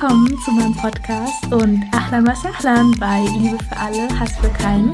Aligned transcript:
Willkommen 0.00 0.38
zu 0.38 0.50
meinem 0.52 0.74
Podcast 0.74 1.52
und 1.52 1.84
Ahlan 1.92 2.26
wa 2.26 2.34
Sahlan 2.34 2.92
bei 2.98 3.20
Liebe 3.36 3.58
für 3.62 3.76
alle, 3.76 4.08
Hass 4.18 4.34
für 4.38 4.48
keinen. 4.48 4.90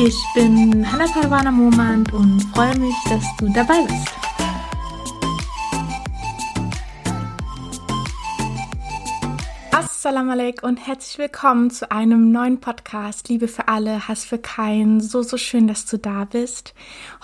Ich 0.00 0.16
bin 0.36 0.86
Hannah 0.88 1.08
Parwana 1.08 1.50
Momand 1.50 2.12
und 2.12 2.40
freue 2.54 2.78
mich, 2.78 2.94
dass 3.08 3.24
du 3.38 3.52
dabei 3.52 3.82
bist. 3.82 4.08
Assalamu 9.72 10.30
alaikum 10.30 10.68
und 10.68 10.76
herzlich 10.76 11.18
willkommen 11.18 11.72
zu 11.72 11.90
einem 11.90 12.30
neuen 12.30 12.60
Podcast 12.60 13.28
Liebe 13.28 13.48
für 13.48 13.66
alle, 13.66 14.06
Hass 14.06 14.24
für 14.24 14.38
keinen. 14.38 15.00
So, 15.00 15.24
so 15.24 15.38
schön, 15.38 15.66
dass 15.66 15.86
du 15.86 15.98
da 15.98 16.24
bist. 16.24 16.72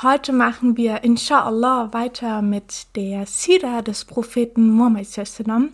Heute 0.03 0.33
machen 0.33 0.77
wir 0.77 1.05
inshallah 1.05 1.93
weiter 1.93 2.43
mit 2.43 2.97
der 2.97 3.27
Sira 3.27 3.81
des 3.81 4.07
Propheten 4.07 4.71
Muhammad 4.71 5.07
sallam. 5.07 5.69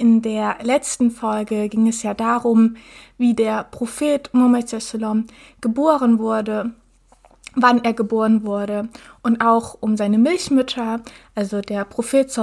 In 0.00 0.22
der 0.22 0.56
letzten 0.62 1.10
Folge 1.10 1.68
ging 1.68 1.86
es 1.86 2.02
ja 2.02 2.14
darum, 2.14 2.76
wie 3.18 3.34
der 3.34 3.64
Prophet 3.64 4.30
Muhammad 4.32 4.74
geboren 5.60 6.18
wurde 6.18 6.72
wann 7.54 7.84
er 7.84 7.92
geboren 7.92 8.44
wurde 8.44 8.88
und 9.22 9.40
auch 9.40 9.76
um 9.80 9.96
seine 9.96 10.18
Milchmütter. 10.18 11.00
Also 11.34 11.60
der 11.60 11.84
Prophet 11.84 12.34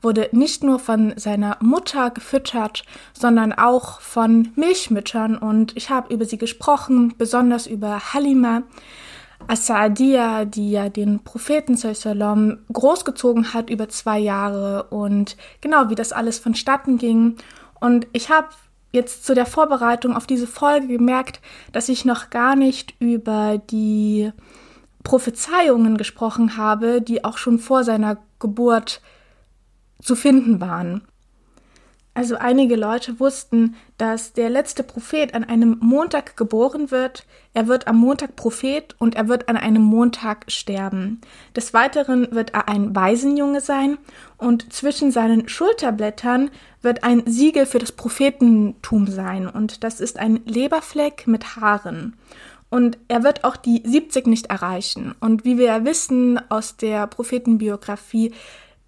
wurde 0.00 0.28
nicht 0.32 0.64
nur 0.64 0.78
von 0.78 1.14
seiner 1.16 1.56
Mutter 1.60 2.10
gefüttert, 2.10 2.84
sondern 3.12 3.52
auch 3.52 4.00
von 4.00 4.48
Milchmüttern 4.56 5.36
und 5.38 5.76
ich 5.76 5.88
habe 5.88 6.12
über 6.12 6.24
sie 6.24 6.38
gesprochen, 6.38 7.14
besonders 7.16 7.66
über 7.66 8.12
Halima 8.12 8.64
As-Sa'adiyya, 9.48 10.44
die 10.44 10.70
ja 10.70 10.88
den 10.88 11.20
Propheten 11.24 11.76
sallam 11.76 12.58
großgezogen 12.72 13.54
hat 13.54 13.70
über 13.70 13.88
zwei 13.88 14.18
Jahre 14.18 14.84
und 14.84 15.36
genau 15.60 15.90
wie 15.90 15.94
das 15.94 16.12
alles 16.12 16.38
vonstatten 16.38 16.98
ging. 16.98 17.36
Und 17.80 18.06
ich 18.12 18.30
habe 18.30 18.48
jetzt 18.92 19.24
zu 19.24 19.34
der 19.34 19.46
Vorbereitung 19.46 20.14
auf 20.14 20.26
diese 20.26 20.46
Folge 20.46 20.86
gemerkt, 20.86 21.40
dass 21.72 21.88
ich 21.88 22.04
noch 22.04 22.30
gar 22.30 22.56
nicht 22.56 22.94
über 23.00 23.58
die 23.58 24.32
Prophezeiungen 25.02 25.96
gesprochen 25.96 26.56
habe, 26.56 27.00
die 27.00 27.24
auch 27.24 27.38
schon 27.38 27.58
vor 27.58 27.84
seiner 27.84 28.18
Geburt 28.38 29.00
zu 30.00 30.14
finden 30.14 30.60
waren. 30.60 31.02
Also 32.14 32.36
einige 32.36 32.76
Leute 32.76 33.20
wussten, 33.20 33.74
dass 33.96 34.34
der 34.34 34.50
letzte 34.50 34.82
Prophet 34.82 35.34
an 35.34 35.44
einem 35.44 35.78
Montag 35.80 36.36
geboren 36.36 36.90
wird, 36.90 37.24
er 37.54 37.68
wird 37.68 37.88
am 37.88 37.96
Montag 37.96 38.36
Prophet 38.36 38.94
und 38.98 39.14
er 39.14 39.28
wird 39.28 39.48
an 39.48 39.56
einem 39.56 39.82
Montag 39.82 40.44
sterben. 40.48 41.22
Des 41.56 41.72
Weiteren 41.72 42.30
wird 42.30 42.52
er 42.52 42.68
ein 42.68 42.94
Waisenjunge 42.94 43.62
sein 43.62 43.96
und 44.36 44.74
zwischen 44.74 45.10
seinen 45.10 45.48
Schulterblättern 45.48 46.50
wird 46.82 47.02
ein 47.02 47.22
Siegel 47.26 47.64
für 47.64 47.78
das 47.78 47.92
Prophetentum 47.92 49.06
sein 49.06 49.48
und 49.48 49.82
das 49.82 49.98
ist 49.98 50.18
ein 50.18 50.40
Leberfleck 50.44 51.26
mit 51.26 51.56
Haaren. 51.56 52.14
Und 52.68 52.98
er 53.08 53.22
wird 53.22 53.44
auch 53.44 53.56
die 53.56 53.82
70 53.84 54.26
nicht 54.26 54.46
erreichen. 54.46 55.14
Und 55.20 55.44
wie 55.44 55.58
wir 55.58 55.66
ja 55.66 55.84
wissen 55.84 56.40
aus 56.50 56.78
der 56.78 57.06
Prophetenbiografie, 57.06 58.32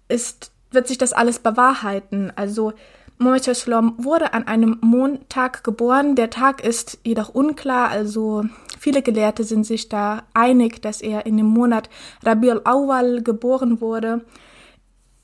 ist, 0.07 0.51
wird 0.71 0.87
sich 0.87 0.97
das 0.97 1.13
alles 1.13 1.37
bewahrheiten. 1.37 2.33
Also 2.35 2.73
Mohammed 3.17 3.55
Shalom 3.55 3.95
wurde 3.97 4.33
an 4.33 4.45
einem 4.45 4.77
Montag 4.81 5.63
geboren. 5.63 6.15
Der 6.15 6.29
Tag 6.29 6.61
ist 6.61 6.99
jedoch 7.05 7.29
unklar, 7.29 7.87
also 7.89 8.43
viele 8.77 9.01
Gelehrte 9.01 9.45
sind 9.45 9.65
sich 9.65 9.87
da 9.87 10.23
einig, 10.33 10.81
dass 10.81 10.99
er 11.01 11.25
in 11.25 11.37
dem 11.37 11.45
Monat 11.45 11.89
Rabi 12.23 12.51
al-Awwal 12.51 13.23
geboren 13.23 13.79
wurde, 13.79 14.25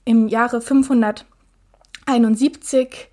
im 0.06 0.30
Jahre 0.30 0.62
571 0.62 3.10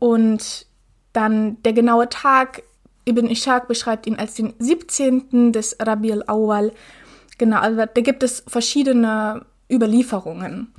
und 0.00 0.66
dann 1.12 1.62
der 1.62 1.72
genaue 1.72 2.08
Tag, 2.08 2.64
Ibn 3.04 3.30
Ishaq 3.30 3.68
beschreibt 3.68 4.08
ihn 4.08 4.16
als 4.16 4.34
den 4.34 4.54
17. 4.58 5.52
des 5.52 5.76
Rabi 5.80 6.10
al-Awwal. 6.12 6.72
Genau, 7.38 7.60
also 7.60 7.76
da 7.76 8.00
gibt 8.00 8.24
es 8.24 8.42
verschiedene 8.48 9.46
Überlieferungen. 9.70 10.72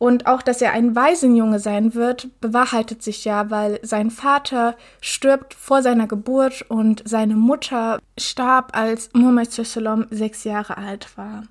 Und 0.00 0.24
auch, 0.26 0.40
dass 0.40 0.62
er 0.62 0.72
ein 0.72 0.96
Waisenjunge 0.96 1.58
sein 1.58 1.94
wird, 1.94 2.30
bewahrheitet 2.40 3.02
sich 3.02 3.26
ja, 3.26 3.50
weil 3.50 3.80
sein 3.82 4.10
Vater 4.10 4.74
stirbt 5.02 5.52
vor 5.52 5.82
seiner 5.82 6.06
Geburt 6.06 6.64
und 6.70 7.02
seine 7.06 7.36
Mutter 7.36 7.98
starb, 8.16 8.74
als 8.74 9.10
Muhammad 9.12 9.52
sallam 9.52 10.06
sechs 10.08 10.44
Jahre 10.44 10.78
alt 10.78 11.18
war. 11.18 11.42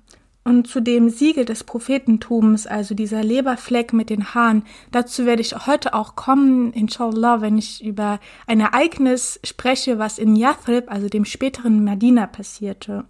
Und 0.42 0.66
zu 0.66 0.80
dem 0.80 1.10
Siegel 1.10 1.44
des 1.44 1.62
Prophetentums, 1.62 2.66
also 2.66 2.96
dieser 2.96 3.22
Leberfleck 3.22 3.92
mit 3.92 4.10
den 4.10 4.34
Haaren, 4.34 4.64
dazu 4.90 5.26
werde 5.26 5.42
ich 5.42 5.68
heute 5.68 5.94
auch 5.94 6.16
kommen, 6.16 6.72
inshallah, 6.72 7.40
wenn 7.42 7.56
ich 7.56 7.84
über 7.84 8.18
ein 8.48 8.58
Ereignis 8.58 9.38
spreche, 9.44 10.00
was 10.00 10.18
in 10.18 10.34
Yathrib, 10.34 10.90
also 10.90 11.08
dem 11.08 11.24
späteren 11.24 11.84
Medina, 11.84 12.26
passierte. 12.26 13.04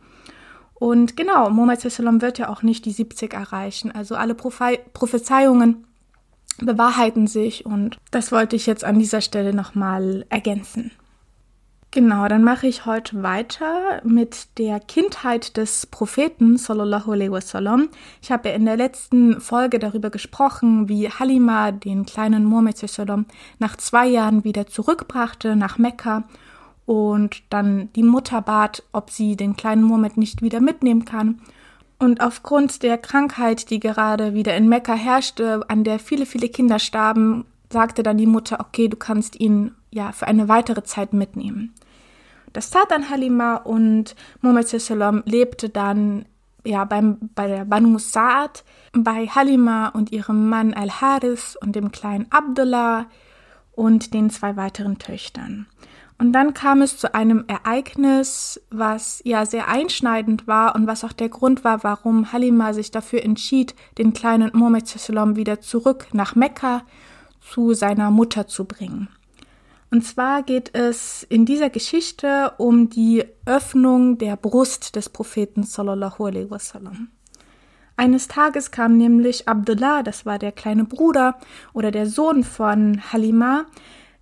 Und 0.80 1.14
genau, 1.14 1.50
Muhammad 1.50 1.82
sallam 1.82 2.22
wird 2.22 2.38
ja 2.38 2.48
auch 2.48 2.62
nicht 2.62 2.86
die 2.86 2.90
70 2.90 3.34
erreichen. 3.34 3.92
Also 3.92 4.16
alle 4.16 4.34
Prophe 4.34 4.78
Prophezeiungen 4.94 5.84
bewahrheiten 6.58 7.26
sich 7.26 7.66
und 7.66 7.98
das 8.10 8.32
wollte 8.32 8.56
ich 8.56 8.66
jetzt 8.66 8.82
an 8.82 8.98
dieser 8.98 9.20
Stelle 9.20 9.52
nochmal 9.52 10.24
ergänzen. 10.30 10.90
Genau, 11.90 12.28
dann 12.28 12.44
mache 12.44 12.66
ich 12.66 12.86
heute 12.86 13.22
weiter 13.22 14.00
mit 14.04 14.58
der 14.58 14.80
Kindheit 14.80 15.58
des 15.58 15.86
Propheten 15.86 16.56
sallallahu 16.56 17.12
alaihi 17.12 17.32
wasallam. 17.32 17.90
Ich 18.22 18.32
habe 18.32 18.48
ja 18.48 18.54
in 18.54 18.64
der 18.64 18.78
letzten 18.78 19.38
Folge 19.40 19.78
darüber 19.78 20.08
gesprochen, 20.08 20.88
wie 20.88 21.10
Halima 21.10 21.72
den 21.72 22.06
kleinen 22.06 22.44
Muhammad 22.46 22.78
sallam 22.78 23.26
nach 23.58 23.76
zwei 23.76 24.06
Jahren 24.06 24.44
wieder 24.44 24.66
zurückbrachte 24.66 25.56
nach 25.56 25.76
Mekka 25.76 26.24
und 26.90 27.44
dann 27.50 27.88
die 27.92 28.02
Mutter 28.02 28.42
bat, 28.42 28.82
ob 28.90 29.10
sie 29.10 29.36
den 29.36 29.54
kleinen 29.54 29.84
Mohammed 29.84 30.16
nicht 30.16 30.42
wieder 30.42 30.60
mitnehmen 30.60 31.04
kann. 31.04 31.40
Und 32.00 32.20
aufgrund 32.20 32.82
der 32.82 32.98
Krankheit, 32.98 33.70
die 33.70 33.78
gerade 33.78 34.34
wieder 34.34 34.56
in 34.56 34.68
Mekka 34.68 34.94
herrschte, 34.94 35.62
an 35.68 35.84
der 35.84 36.00
viele, 36.00 36.26
viele 36.26 36.48
Kinder 36.48 36.80
starben, 36.80 37.44
sagte 37.72 38.02
dann 38.02 38.18
die 38.18 38.26
Mutter, 38.26 38.58
okay, 38.58 38.88
du 38.88 38.96
kannst 38.96 39.38
ihn 39.38 39.72
ja 39.92 40.10
für 40.10 40.26
eine 40.26 40.48
weitere 40.48 40.82
Zeit 40.82 41.12
mitnehmen. 41.12 41.72
Das 42.52 42.70
tat 42.70 42.90
dann 42.90 43.08
Halima 43.08 43.54
und 43.54 44.16
Muhammad 44.40 44.66
sallam 44.66 45.22
lebte 45.26 45.68
dann 45.68 46.24
ja 46.64 46.84
beim, 46.86 47.18
bei 47.36 47.46
der 47.46 47.66
Banu 47.66 47.98
Sa'ad, 47.98 48.64
bei 48.92 49.28
Halima 49.28 49.90
und 49.90 50.10
ihrem 50.10 50.48
Mann 50.48 50.74
Al-Haris 50.74 51.54
und 51.54 51.76
dem 51.76 51.92
kleinen 51.92 52.26
Abdullah 52.30 53.06
und 53.76 54.12
den 54.12 54.28
zwei 54.28 54.56
weiteren 54.56 54.98
Töchtern. 54.98 55.68
Und 56.20 56.32
dann 56.32 56.52
kam 56.52 56.82
es 56.82 56.98
zu 56.98 57.14
einem 57.14 57.44
Ereignis, 57.48 58.60
was 58.70 59.22
ja 59.24 59.46
sehr 59.46 59.68
einschneidend 59.68 60.46
war 60.46 60.74
und 60.74 60.86
was 60.86 61.02
auch 61.02 61.14
der 61.14 61.30
Grund 61.30 61.64
war, 61.64 61.82
warum 61.82 62.30
Halima 62.30 62.74
sich 62.74 62.90
dafür 62.90 63.24
entschied, 63.24 63.74
den 63.96 64.12
kleinen 64.12 64.50
Mohammed 64.52 64.86
Sallam 64.86 65.36
wieder 65.36 65.62
zurück 65.62 66.08
nach 66.12 66.34
Mekka 66.34 66.82
zu 67.40 67.72
seiner 67.72 68.10
Mutter 68.10 68.46
zu 68.46 68.66
bringen. 68.66 69.08
Und 69.90 70.04
zwar 70.04 70.42
geht 70.42 70.74
es 70.76 71.22
in 71.22 71.46
dieser 71.46 71.70
Geschichte 71.70 72.52
um 72.58 72.90
die 72.90 73.24
Öffnung 73.46 74.18
der 74.18 74.36
Brust 74.36 74.96
des 74.96 75.08
Propheten 75.08 75.62
sallallahu 75.62 76.26
alaihi 76.26 76.50
wasallam. 76.50 77.08
Eines 77.96 78.28
Tages 78.28 78.70
kam 78.70 78.98
nämlich 78.98 79.48
Abdullah, 79.48 80.02
das 80.02 80.26
war 80.26 80.38
der 80.38 80.52
kleine 80.52 80.84
Bruder 80.84 81.38
oder 81.72 81.90
der 81.90 82.06
Sohn 82.06 82.44
von 82.44 83.00
Halima, 83.10 83.64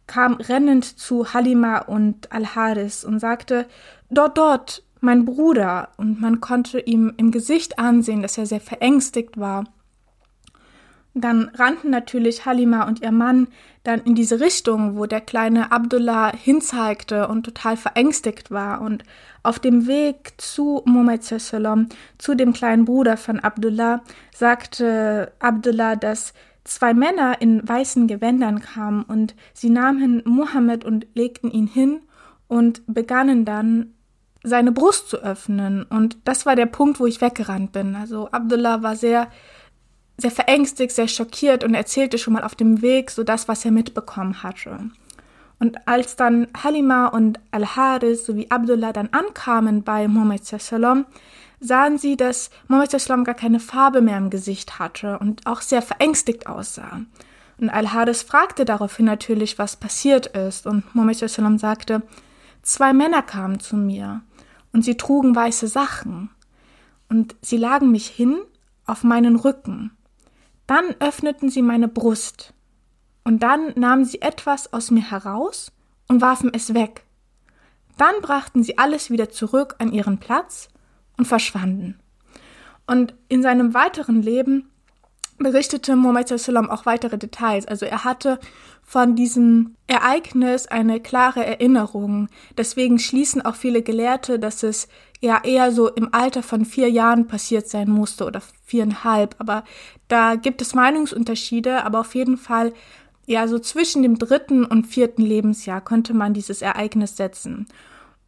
kam 0.08 0.34
rennend 0.34 0.84
zu 0.84 1.32
Halima 1.32 1.78
und 1.78 2.32
Al-Haris 2.32 3.04
und 3.04 3.20
sagte, 3.20 3.66
dort, 4.10 4.36
dort, 4.36 4.82
mein 5.00 5.24
Bruder. 5.24 5.90
Und 5.96 6.20
man 6.20 6.40
konnte 6.40 6.80
ihm 6.80 7.12
im 7.16 7.30
Gesicht 7.30 7.78
ansehen, 7.78 8.22
dass 8.22 8.36
er 8.36 8.46
sehr 8.46 8.60
verängstigt 8.60 9.38
war. 9.38 9.64
Dann 11.14 11.50
rannten 11.54 11.90
natürlich 11.90 12.46
Halima 12.46 12.86
und 12.86 13.02
ihr 13.02 13.12
Mann 13.12 13.48
dann 13.82 14.00
in 14.00 14.14
diese 14.14 14.40
Richtung, 14.40 14.96
wo 14.96 15.06
der 15.06 15.20
kleine 15.20 15.72
Abdullah 15.72 16.32
hinzeigte 16.36 17.28
und 17.28 17.44
total 17.44 17.76
verängstigt 17.76 18.50
war. 18.50 18.80
Und 18.80 19.04
auf 19.42 19.58
dem 19.58 19.86
Weg 19.86 20.34
zu 20.36 20.82
Muhammad 20.84 21.24
zu 21.24 22.34
dem 22.34 22.52
kleinen 22.52 22.84
Bruder 22.84 23.16
von 23.16 23.40
Abdullah, 23.40 24.02
sagte 24.34 25.32
Abdullah, 25.38 25.96
dass 25.96 26.34
zwei 26.68 26.94
Männer 26.94 27.40
in 27.40 27.66
weißen 27.66 28.06
Gewändern 28.06 28.60
kamen 28.60 29.02
und 29.02 29.34
sie 29.54 29.70
nahmen 29.70 30.22
Mohammed 30.24 30.84
und 30.84 31.06
legten 31.14 31.50
ihn 31.50 31.66
hin 31.66 32.00
und 32.46 32.82
begannen 32.86 33.44
dann 33.44 33.94
seine 34.42 34.72
Brust 34.72 35.08
zu 35.08 35.18
öffnen. 35.18 35.84
Und 35.84 36.18
das 36.24 36.46
war 36.46 36.56
der 36.56 36.66
Punkt, 36.66 37.00
wo 37.00 37.06
ich 37.06 37.20
weggerannt 37.20 37.72
bin. 37.72 37.96
Also 37.96 38.28
Abdullah 38.30 38.82
war 38.82 38.96
sehr, 38.96 39.28
sehr 40.16 40.30
verängstigt, 40.30 40.92
sehr 40.92 41.08
schockiert 41.08 41.64
und 41.64 41.74
erzählte 41.74 42.18
schon 42.18 42.34
mal 42.34 42.44
auf 42.44 42.54
dem 42.54 42.82
Weg 42.82 43.10
so 43.10 43.24
das, 43.24 43.48
was 43.48 43.64
er 43.64 43.70
mitbekommen 43.70 44.42
hatte. 44.42 44.90
Und 45.60 45.88
als 45.88 46.16
dann 46.16 46.46
Halima 46.62 47.08
und 47.08 47.40
Al-Haris 47.50 48.24
sowie 48.24 48.46
Abdullah 48.48 48.92
dann 48.92 49.08
ankamen 49.10 49.82
bei 49.82 50.06
Muhammad 50.06 50.44
sallam, 50.44 51.06
sahen 51.60 51.98
sie, 51.98 52.16
dass 52.16 52.50
Mohammed 52.68 52.94
Islam 52.94 53.24
gar 53.24 53.34
keine 53.34 53.60
Farbe 53.60 54.00
mehr 54.00 54.18
im 54.18 54.30
Gesicht 54.30 54.78
hatte 54.78 55.18
und 55.18 55.46
auch 55.46 55.60
sehr 55.60 55.82
verängstigt 55.82 56.46
aussah. 56.46 57.00
Und 57.58 57.70
Al-Haris 57.70 58.22
fragte 58.22 58.64
daraufhin 58.64 59.06
natürlich, 59.06 59.58
was 59.58 59.76
passiert 59.76 60.28
ist. 60.28 60.66
Und 60.66 60.94
Muhammad 60.94 61.16
sagte, 61.58 62.02
zwei 62.62 62.92
Männer 62.92 63.22
kamen 63.22 63.58
zu 63.58 63.76
mir 63.76 64.22
und 64.72 64.84
sie 64.84 64.96
trugen 64.96 65.34
weiße 65.34 65.66
Sachen. 65.66 66.30
Und 67.08 67.34
sie 67.42 67.56
lagen 67.56 67.90
mich 67.90 68.06
hin 68.06 68.38
auf 68.86 69.02
meinen 69.02 69.36
Rücken. 69.36 69.90
Dann 70.66 70.94
öffneten 71.00 71.50
sie 71.50 71.62
meine 71.62 71.88
Brust. 71.88 72.52
Und 73.24 73.42
dann 73.42 73.72
nahmen 73.74 74.04
sie 74.04 74.22
etwas 74.22 74.72
aus 74.72 74.90
mir 74.90 75.10
heraus 75.10 75.72
und 76.06 76.20
warfen 76.20 76.52
es 76.54 76.74
weg. 76.74 77.04
Dann 77.96 78.14
brachten 78.22 78.62
sie 78.62 78.78
alles 78.78 79.10
wieder 79.10 79.30
zurück 79.30 79.74
an 79.78 79.92
ihren 79.92 80.18
Platz 80.18 80.68
und 81.18 81.26
verschwanden. 81.26 81.98
Und 82.86 83.14
in 83.28 83.42
seinem 83.42 83.74
weiteren 83.74 84.22
Leben 84.22 84.70
berichtete 85.38 85.94
Muhammad 85.94 86.28
Sallam 86.28 86.70
auch 86.70 86.86
weitere 86.86 87.18
Details. 87.18 87.66
Also 87.66 87.86
er 87.86 88.04
hatte 88.04 88.38
von 88.82 89.14
diesem 89.14 89.76
Ereignis 89.86 90.66
eine 90.66 91.00
klare 91.00 91.44
Erinnerung. 91.44 92.28
Deswegen 92.56 92.98
schließen 92.98 93.44
auch 93.44 93.54
viele 93.54 93.82
Gelehrte, 93.82 94.38
dass 94.38 94.62
es 94.62 94.88
ja 95.20 95.42
eher 95.44 95.72
so 95.72 95.88
im 95.88 96.12
Alter 96.12 96.42
von 96.42 96.64
vier 96.64 96.88
Jahren 96.90 97.26
passiert 97.26 97.68
sein 97.68 97.90
musste 97.90 98.24
oder 98.24 98.40
viereinhalb. 98.64 99.36
Aber 99.38 99.64
da 100.08 100.36
gibt 100.36 100.62
es 100.62 100.74
Meinungsunterschiede, 100.74 101.84
aber 101.84 102.00
auf 102.00 102.14
jeden 102.14 102.38
Fall 102.38 102.72
ja 103.26 103.46
so 103.46 103.58
zwischen 103.58 104.02
dem 104.02 104.18
dritten 104.18 104.64
und 104.64 104.86
vierten 104.86 105.22
Lebensjahr 105.22 105.82
konnte 105.82 106.14
man 106.14 106.32
dieses 106.32 106.62
Ereignis 106.62 107.16
setzen. 107.16 107.66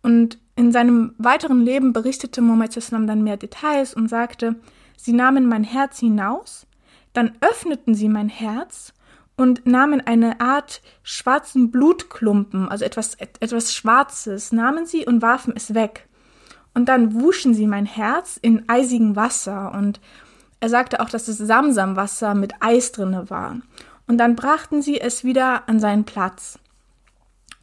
Und 0.03 0.39
in 0.61 0.73
seinem 0.73 1.15
weiteren 1.17 1.63
Leben 1.65 1.95
berichtete 1.95 2.43
Muhammad 2.43 2.75
Sallam 2.75 3.07
dann 3.07 3.25
mehr 3.25 3.39
Details 3.39 3.95
und 3.95 4.09
sagte, 4.09 4.57
sie 4.95 5.15
nahmen 5.15 5.47
mein 5.47 5.65
Herz 5.65 6.01
hinaus, 6.01 6.67
dann 7.15 7.33
öffneten 7.41 7.95
sie 7.95 8.11
mein 8.11 8.29
Herz 8.29 8.93
und 9.39 9.65
nahmen 9.65 10.03
eine 10.07 10.43
Art 10.43 10.83
schwarzen 11.03 11.71
Blutklumpen, 11.71 12.69
also 12.69 12.85
etwas, 12.85 13.15
etwas 13.15 13.73
Schwarzes, 13.73 14.53
nahmen 14.53 14.85
sie 14.85 15.07
und 15.07 15.23
warfen 15.23 15.55
es 15.57 15.73
weg. 15.73 16.07
Und 16.75 16.91
dann 16.91 17.19
wuschen 17.19 17.55
sie 17.55 17.67
mein 17.67 17.87
Herz 17.87 18.39
in 18.41 18.69
eisigem 18.69 19.17
Wasser 19.17 19.73
und 19.73 19.99
er 20.61 20.69
sagte 20.69 21.01
auch, 21.01 21.09
dass 21.09 21.27
es 21.29 21.39
Samsamwasser 21.39 22.35
mit 22.35 22.53
Eis 22.61 22.93
drinne 22.93 23.31
war. 23.31 23.57
Und 24.07 24.19
dann 24.19 24.37
brachten 24.37 24.83
sie 24.83 25.01
es 25.01 25.25
wieder 25.25 25.71
an 25.71 25.81
seinen 25.81 26.05
Platz. 26.05 26.59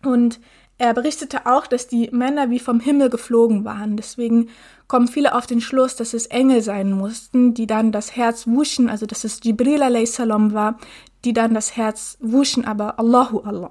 Und 0.04 0.40
er 0.78 0.94
berichtete 0.94 1.46
auch, 1.46 1.66
dass 1.66 1.88
die 1.88 2.10
Männer 2.12 2.50
wie 2.50 2.60
vom 2.60 2.80
Himmel 2.80 3.10
geflogen 3.10 3.66
waren. 3.66 3.98
Deswegen 3.98 4.50
kommen 4.88 5.08
viele 5.08 5.34
auf 5.34 5.48
den 5.48 5.60
Schluss, 5.60 5.96
dass 5.96 6.14
es 6.14 6.28
Engel 6.28 6.62
sein 6.62 6.92
mussten, 6.92 7.54
die 7.54 7.66
dann 7.66 7.92
das 7.92 8.16
Herz 8.16 8.48
wuschen, 8.48 8.90
also 8.90 9.06
dass 9.06 9.24
es 9.24 9.40
Jibril 9.44 9.82
a.s. 9.82 10.20
war, 10.20 10.78
die 11.26 11.34
dann 11.34 11.54
das 11.54 11.76
Herz 11.76 12.18
wuschen, 12.22 12.66
aber 12.66 13.00
Allahu 13.00 13.40
Allah. 13.40 13.70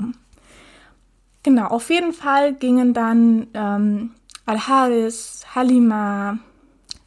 Genau, 1.45 1.67
auf 1.69 1.91
jeden 1.91 2.13
Fall 2.13 2.55
gingen 2.55 2.93
dann 2.93 3.47
ähm, 3.55 4.11
Al-Haris, 4.47 5.47
Halima, 5.55 6.39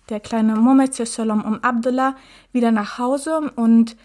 der 0.10 0.22
kleine 0.22 0.56
Muhammad 0.56 0.98
um 1.30 1.60
Abdullah 1.62 2.16
wieder 2.54 2.72
nach 2.72 2.98
Hause 2.98 3.52
und 3.56 3.98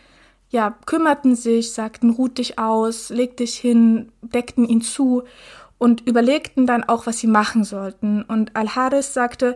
ja, 0.50 0.76
kümmerten 0.86 1.34
sich, 1.34 1.72
sagten, 1.72 2.10
ruht 2.10 2.38
dich 2.38 2.58
aus, 2.58 3.10
leg 3.10 3.36
dich 3.36 3.56
hin, 3.56 4.12
deckten 4.22 4.64
ihn 4.64 4.82
zu 4.82 5.22
und 5.84 6.00
überlegten 6.06 6.66
dann 6.66 6.82
auch, 6.82 7.04
was 7.06 7.18
sie 7.18 7.26
machen 7.26 7.62
sollten. 7.62 8.22
Und 8.22 8.56
Al-Haris 8.56 9.12
sagte, 9.12 9.54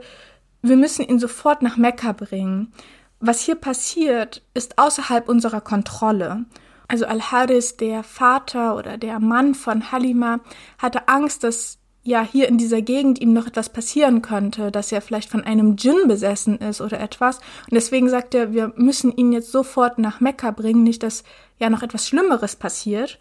wir 0.60 0.76
müssen 0.76 1.08
ihn 1.08 1.18
sofort 1.18 1.62
nach 1.62 1.78
Mekka 1.78 2.12
bringen. 2.12 2.70
Was 3.18 3.40
hier 3.40 3.54
passiert, 3.54 4.42
ist 4.52 4.76
außerhalb 4.76 5.26
unserer 5.26 5.62
Kontrolle. 5.62 6.44
Also 6.86 7.06
Al-Haris, 7.06 7.78
der 7.78 8.02
Vater 8.02 8.76
oder 8.76 8.98
der 8.98 9.20
Mann 9.20 9.54
von 9.54 9.90
Halima, 9.90 10.40
hatte 10.76 11.08
Angst, 11.08 11.44
dass 11.44 11.78
ja 12.02 12.20
hier 12.20 12.46
in 12.48 12.58
dieser 12.58 12.82
Gegend 12.82 13.22
ihm 13.22 13.32
noch 13.32 13.46
etwas 13.46 13.70
passieren 13.70 14.20
könnte, 14.20 14.70
dass 14.70 14.92
er 14.92 15.00
vielleicht 15.00 15.30
von 15.30 15.44
einem 15.44 15.76
Djinn 15.76 16.08
besessen 16.08 16.58
ist 16.58 16.82
oder 16.82 17.00
etwas. 17.00 17.38
Und 17.38 17.72
deswegen 17.72 18.10
sagt 18.10 18.34
er, 18.34 18.52
wir 18.52 18.74
müssen 18.76 19.16
ihn 19.16 19.32
jetzt 19.32 19.50
sofort 19.50 19.98
nach 19.98 20.20
Mekka 20.20 20.50
bringen, 20.50 20.82
nicht 20.82 21.02
dass 21.02 21.24
ja 21.58 21.70
noch 21.70 21.82
etwas 21.82 22.06
Schlimmeres 22.06 22.54
passiert. 22.54 23.18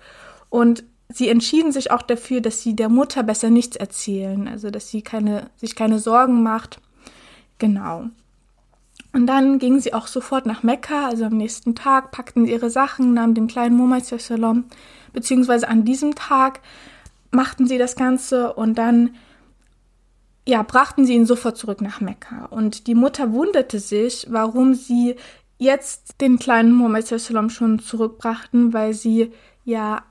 Und 0.50 0.84
sie 1.10 1.30
entschieden 1.30 1.72
sich 1.72 1.92
auch 1.92 2.02
dafür, 2.02 2.42
dass 2.42 2.62
sie 2.62 2.76
der 2.76 2.90
Mutter 2.90 3.24
besser 3.24 3.50
nichts 3.50 3.76
erzählen, 3.76 4.48
also 4.48 4.70
dass 4.70 4.90
sie 4.90 5.02
keine, 5.02 5.50
sich 5.56 5.76
keine 5.76 6.00
Sorgen 6.00 6.44
macht. 6.44 6.80
Genau. 7.60 8.06
Und 9.14 9.26
dann 9.28 9.58
gingen 9.58 9.80
sie 9.80 9.94
auch 9.94 10.08
sofort 10.08 10.46
nach 10.46 10.64
Mekka, 10.64 11.08
also 11.08 11.26
am 11.26 11.38
nächsten 11.38 11.76
Tag, 11.76 12.12
packten 12.12 12.46
sie 12.46 12.52
ihre 12.52 12.70
Sachen, 12.70 13.14
nahmen 13.14 13.34
den 13.34 13.48
kleinen 13.48 14.02
Sallam, 14.02 14.66
beziehungsweise 15.14 15.68
an 15.70 15.86
diesem 15.86 16.14
Tag 16.16 16.60
machten 17.32 17.68
sie 17.68 17.78
das 17.78 17.96
Ganze 17.96 18.54
und 18.54 18.78
dann 18.78 19.16
ja, 20.48 20.64
brachten 20.64 21.06
sie 21.06 21.14
ihn 21.14 21.26
sofort 21.26 21.58
zurück 21.58 21.82
nach 21.82 22.00
Mekka. 22.00 22.46
Und 22.46 22.88
die 22.88 22.96
Mutter 22.96 23.34
wunderte 23.34 23.80
sich, 23.80 24.28
warum 24.30 24.76
sie 24.76 25.16
jetzt 25.58 26.22
den 26.22 26.40
kleinen 26.40 27.02
Sallam 27.02 27.50
schon 27.50 27.80
zurückbrachten, 27.80 28.72
weil 28.74 28.94
sie 28.94 29.32
ja 29.66 30.04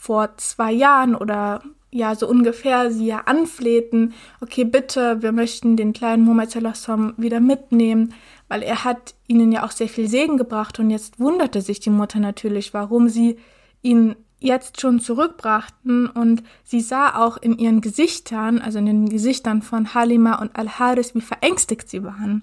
vor 0.00 0.38
zwei 0.38 0.72
Jahren 0.72 1.14
oder 1.14 1.62
ja, 1.90 2.14
so 2.14 2.26
ungefähr 2.26 2.90
sie 2.90 3.06
ja 3.06 3.18
anflehten, 3.26 4.14
okay, 4.40 4.64
bitte, 4.64 5.20
wir 5.20 5.30
möchten 5.32 5.76
den 5.76 5.92
kleinen 5.92 6.24
Sallam 6.48 7.12
wieder 7.18 7.38
mitnehmen, 7.38 8.14
weil 8.48 8.62
er 8.62 8.84
hat 8.84 9.14
ihnen 9.26 9.52
ja 9.52 9.62
auch 9.62 9.72
sehr 9.72 9.88
viel 9.88 10.08
Segen 10.08 10.38
gebracht 10.38 10.78
und 10.78 10.88
jetzt 10.88 11.20
wunderte 11.20 11.60
sich 11.60 11.80
die 11.80 11.90
Mutter 11.90 12.18
natürlich, 12.18 12.72
warum 12.72 13.10
sie 13.10 13.36
ihn 13.82 14.16
jetzt 14.38 14.80
schon 14.80 15.00
zurückbrachten 15.00 16.06
und 16.06 16.44
sie 16.64 16.80
sah 16.80 17.16
auch 17.16 17.36
in 17.36 17.58
ihren 17.58 17.82
Gesichtern, 17.82 18.58
also 18.58 18.78
in 18.78 18.86
den 18.86 19.08
Gesichtern 19.10 19.60
von 19.60 19.92
Halima 19.92 20.40
und 20.40 20.56
Al-Haris, 20.56 21.14
wie 21.14 21.20
verängstigt 21.20 21.90
sie 21.90 22.04
waren. 22.04 22.42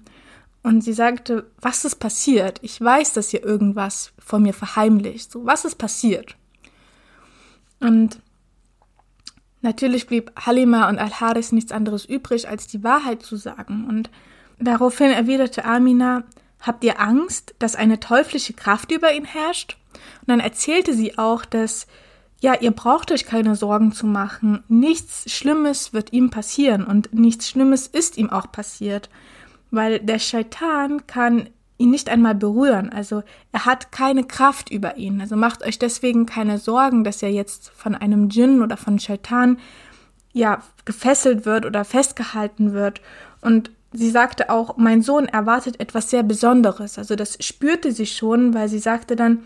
Und 0.62 0.84
sie 0.84 0.92
sagte, 0.92 1.50
was 1.60 1.84
ist 1.84 1.96
passiert? 1.96 2.60
Ich 2.62 2.80
weiß, 2.80 3.14
dass 3.14 3.34
ihr 3.34 3.42
irgendwas 3.42 4.12
vor 4.18 4.38
mir 4.38 4.54
verheimlicht. 4.54 5.32
So, 5.32 5.44
was 5.44 5.64
ist 5.64 5.76
passiert? 5.76 6.37
Und 7.80 8.20
natürlich 9.62 10.06
blieb 10.06 10.32
Halima 10.38 10.88
und 10.88 10.98
Al-Haris 10.98 11.52
nichts 11.52 11.72
anderes 11.72 12.04
übrig, 12.04 12.48
als 12.48 12.66
die 12.66 12.82
Wahrheit 12.82 13.22
zu 13.22 13.36
sagen. 13.36 13.86
Und 13.88 14.10
daraufhin 14.58 15.10
erwiderte 15.10 15.64
Amina, 15.64 16.24
habt 16.60 16.84
ihr 16.84 17.00
Angst, 17.00 17.54
dass 17.58 17.76
eine 17.76 18.00
teuflische 18.00 18.52
Kraft 18.52 18.90
über 18.92 19.12
ihn 19.12 19.24
herrscht? 19.24 19.76
Und 20.20 20.28
dann 20.28 20.40
erzählte 20.40 20.94
sie 20.94 21.18
auch, 21.18 21.44
dass 21.44 21.86
ja, 22.40 22.54
ihr 22.54 22.70
braucht 22.70 23.10
euch 23.10 23.24
keine 23.26 23.56
Sorgen 23.56 23.92
zu 23.92 24.06
machen. 24.06 24.62
Nichts 24.68 25.30
Schlimmes 25.32 25.92
wird 25.92 26.12
ihm 26.12 26.30
passieren 26.30 26.84
und 26.84 27.12
nichts 27.12 27.48
Schlimmes 27.48 27.88
ist 27.88 28.16
ihm 28.16 28.30
auch 28.30 28.52
passiert, 28.52 29.10
weil 29.70 29.98
der 29.98 30.20
Shaitan 30.20 31.06
kann 31.06 31.50
ihn 31.78 31.90
nicht 31.90 32.10
einmal 32.10 32.34
berühren. 32.34 32.90
Also 32.90 33.22
er 33.52 33.64
hat 33.64 33.92
keine 33.92 34.24
Kraft 34.24 34.70
über 34.70 34.96
ihn. 34.96 35.20
Also 35.20 35.36
macht 35.36 35.64
euch 35.64 35.78
deswegen 35.78 36.26
keine 36.26 36.58
Sorgen, 36.58 37.04
dass 37.04 37.22
er 37.22 37.30
jetzt 37.30 37.70
von 37.70 37.94
einem 37.94 38.28
Djinn 38.28 38.62
oder 38.62 38.76
von 38.76 38.98
Shaitan 38.98 39.58
ja 40.32 40.62
gefesselt 40.84 41.46
wird 41.46 41.64
oder 41.64 41.84
festgehalten 41.84 42.72
wird. 42.72 43.00
Und 43.40 43.70
sie 43.92 44.10
sagte 44.10 44.50
auch, 44.50 44.76
mein 44.76 45.02
Sohn 45.02 45.26
erwartet 45.26 45.80
etwas 45.80 46.10
sehr 46.10 46.24
Besonderes. 46.24 46.98
Also 46.98 47.14
das 47.14 47.38
spürte 47.40 47.92
sie 47.92 48.06
schon, 48.06 48.54
weil 48.54 48.68
sie 48.68 48.80
sagte 48.80 49.16
dann, 49.16 49.44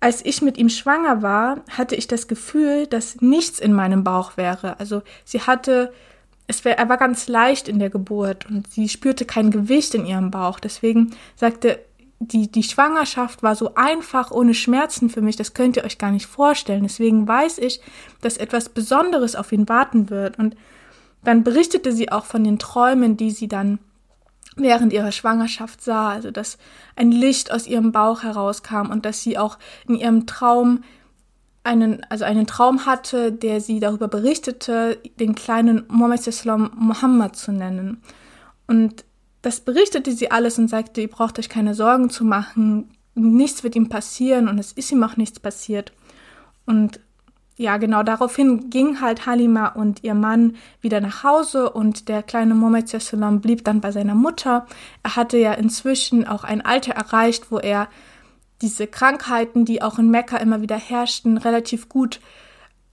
als 0.00 0.24
ich 0.26 0.42
mit 0.42 0.58
ihm 0.58 0.68
schwanger 0.68 1.22
war, 1.22 1.60
hatte 1.70 1.94
ich 1.94 2.06
das 2.06 2.28
Gefühl, 2.28 2.86
dass 2.86 3.22
nichts 3.22 3.58
in 3.58 3.72
meinem 3.72 4.04
Bauch 4.04 4.36
wäre. 4.36 4.78
Also 4.78 5.02
sie 5.24 5.40
hatte 5.40 5.92
es 6.46 6.64
wär, 6.64 6.78
er 6.78 6.88
war 6.88 6.96
ganz 6.96 7.28
leicht 7.28 7.68
in 7.68 7.78
der 7.78 7.90
Geburt 7.90 8.46
und 8.46 8.70
sie 8.70 8.88
spürte 8.88 9.24
kein 9.24 9.50
Gewicht 9.50 9.94
in 9.94 10.06
ihrem 10.06 10.30
Bauch. 10.30 10.60
Deswegen 10.60 11.12
sagte, 11.36 11.78
die, 12.18 12.50
die 12.50 12.62
Schwangerschaft 12.62 13.42
war 13.42 13.54
so 13.54 13.74
einfach 13.74 14.30
ohne 14.30 14.54
Schmerzen 14.54 15.10
für 15.10 15.20
mich, 15.20 15.36
das 15.36 15.54
könnt 15.54 15.76
ihr 15.76 15.84
euch 15.84 15.98
gar 15.98 16.10
nicht 16.10 16.26
vorstellen. 16.26 16.82
Deswegen 16.82 17.26
weiß 17.26 17.58
ich, 17.58 17.80
dass 18.20 18.36
etwas 18.36 18.68
Besonderes 18.68 19.36
auf 19.36 19.52
ihn 19.52 19.68
warten 19.68 20.10
wird. 20.10 20.38
Und 20.38 20.56
dann 21.22 21.44
berichtete 21.44 21.92
sie 21.92 22.12
auch 22.12 22.24
von 22.24 22.44
den 22.44 22.58
Träumen, 22.58 23.16
die 23.16 23.30
sie 23.30 23.48
dann 23.48 23.78
während 24.56 24.92
ihrer 24.92 25.12
Schwangerschaft 25.12 25.82
sah, 25.82 26.10
also 26.10 26.30
dass 26.30 26.58
ein 26.94 27.10
Licht 27.10 27.50
aus 27.50 27.66
ihrem 27.66 27.90
Bauch 27.90 28.22
herauskam 28.22 28.90
und 28.90 29.04
dass 29.04 29.22
sie 29.22 29.36
auch 29.36 29.58
in 29.88 29.96
ihrem 29.96 30.26
Traum 30.26 30.84
einen, 31.64 32.04
also 32.10 32.24
einen 32.24 32.46
Traum 32.46 32.86
hatte, 32.86 33.32
der 33.32 33.60
sie 33.60 33.80
darüber 33.80 34.06
berichtete, 34.06 34.98
den 35.18 35.34
kleinen 35.34 35.84
Muhammad 35.88 36.26
Islam 36.26 36.70
Muhammad 36.76 37.36
zu 37.36 37.52
nennen. 37.52 38.02
Und 38.66 39.04
das 39.42 39.60
berichtete 39.60 40.12
sie 40.12 40.30
alles 40.30 40.58
und 40.58 40.68
sagte, 40.68 41.00
ihr 41.00 41.10
braucht 41.10 41.38
euch 41.38 41.48
keine 41.48 41.74
Sorgen 41.74 42.10
zu 42.10 42.24
machen, 42.24 42.90
nichts 43.14 43.62
wird 43.62 43.76
ihm 43.76 43.88
passieren 43.88 44.48
und 44.48 44.58
es 44.58 44.72
ist 44.72 44.92
ihm 44.92 45.02
auch 45.02 45.16
nichts 45.16 45.40
passiert. 45.40 45.92
Und 46.66 47.00
ja, 47.56 47.76
genau 47.76 48.02
daraufhin 48.02 48.68
ging 48.68 49.00
halt 49.00 49.26
Halima 49.26 49.68
und 49.68 50.02
ihr 50.02 50.14
Mann 50.14 50.56
wieder 50.80 51.00
nach 51.00 51.22
Hause 51.22 51.70
und 51.70 52.08
der 52.08 52.22
kleine 52.22 52.54
Sallam 52.98 53.40
blieb 53.40 53.64
dann 53.64 53.80
bei 53.80 53.92
seiner 53.92 54.16
Mutter. 54.16 54.66
Er 55.04 55.16
hatte 55.16 55.38
ja 55.38 55.52
inzwischen 55.52 56.26
auch 56.26 56.42
ein 56.42 56.62
Alter 56.62 56.94
erreicht, 56.94 57.52
wo 57.52 57.58
er 57.58 57.88
diese 58.64 58.86
Krankheiten, 58.86 59.64
die 59.64 59.82
auch 59.82 59.98
in 59.98 60.10
Mekka 60.10 60.38
immer 60.38 60.62
wieder 60.62 60.76
herrschten, 60.76 61.36
relativ 61.36 61.88
gut 61.88 62.20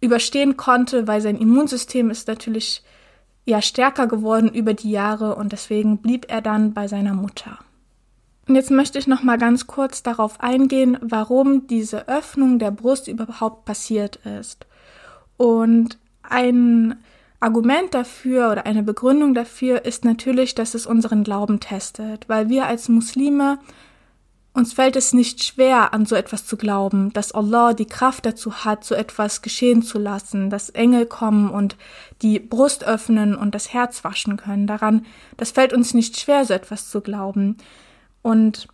überstehen 0.01 0.57
konnte, 0.57 1.07
weil 1.07 1.21
sein 1.21 1.37
Immunsystem 1.37 2.09
ist 2.09 2.27
natürlich 2.27 2.83
ja 3.45 3.61
stärker 3.61 4.07
geworden 4.07 4.49
über 4.49 4.73
die 4.73 4.91
Jahre 4.91 5.35
und 5.35 5.51
deswegen 5.53 5.99
blieb 5.99 6.25
er 6.29 6.41
dann 6.41 6.73
bei 6.73 6.87
seiner 6.87 7.13
Mutter. 7.13 7.59
Und 8.47 8.55
jetzt 8.55 8.69
möchte 8.69 8.99
ich 8.99 9.07
noch 9.07 9.23
mal 9.23 9.37
ganz 9.37 9.65
kurz 9.65 10.03
darauf 10.03 10.41
eingehen, 10.41 10.97
warum 11.01 11.67
diese 11.67 12.07
Öffnung 12.09 12.59
der 12.59 12.71
Brust 12.71 13.07
überhaupt 13.07 13.63
passiert 13.63 14.17
ist. 14.39 14.65
Und 15.37 15.97
ein 16.21 16.97
Argument 17.39 17.93
dafür 17.93 18.51
oder 18.51 18.65
eine 18.65 18.83
Begründung 18.83 19.33
dafür 19.33 19.85
ist 19.85 20.03
natürlich, 20.03 20.53
dass 20.53 20.73
es 20.73 20.85
unseren 20.85 21.23
Glauben 21.23 21.59
testet, 21.59 22.27
weil 22.27 22.49
wir 22.49 22.65
als 22.65 22.89
Muslime 22.89 23.57
uns 24.53 24.73
fällt 24.73 24.97
es 24.97 25.13
nicht 25.13 25.43
schwer, 25.43 25.93
an 25.93 26.05
so 26.05 26.15
etwas 26.15 26.45
zu 26.45 26.57
glauben, 26.57 27.13
dass 27.13 27.31
Allah 27.31 27.73
die 27.73 27.85
Kraft 27.85 28.25
dazu 28.25 28.65
hat, 28.65 28.83
so 28.83 28.95
etwas 28.95 29.41
geschehen 29.41 29.81
zu 29.81 29.97
lassen, 29.97 30.49
dass 30.49 30.69
Engel 30.69 31.05
kommen 31.05 31.49
und 31.49 31.77
die 32.21 32.39
Brust 32.39 32.83
öffnen 32.83 33.35
und 33.35 33.55
das 33.55 33.73
Herz 33.73 34.03
waschen 34.03 34.35
können. 34.35 34.67
Daran, 34.67 35.05
das 35.37 35.51
fällt 35.51 35.71
uns 35.71 35.93
nicht 35.93 36.19
schwer, 36.19 36.43
so 36.43 36.53
etwas 36.53 36.89
zu 36.89 36.99
glauben. 36.99 37.57
Und 38.21 38.67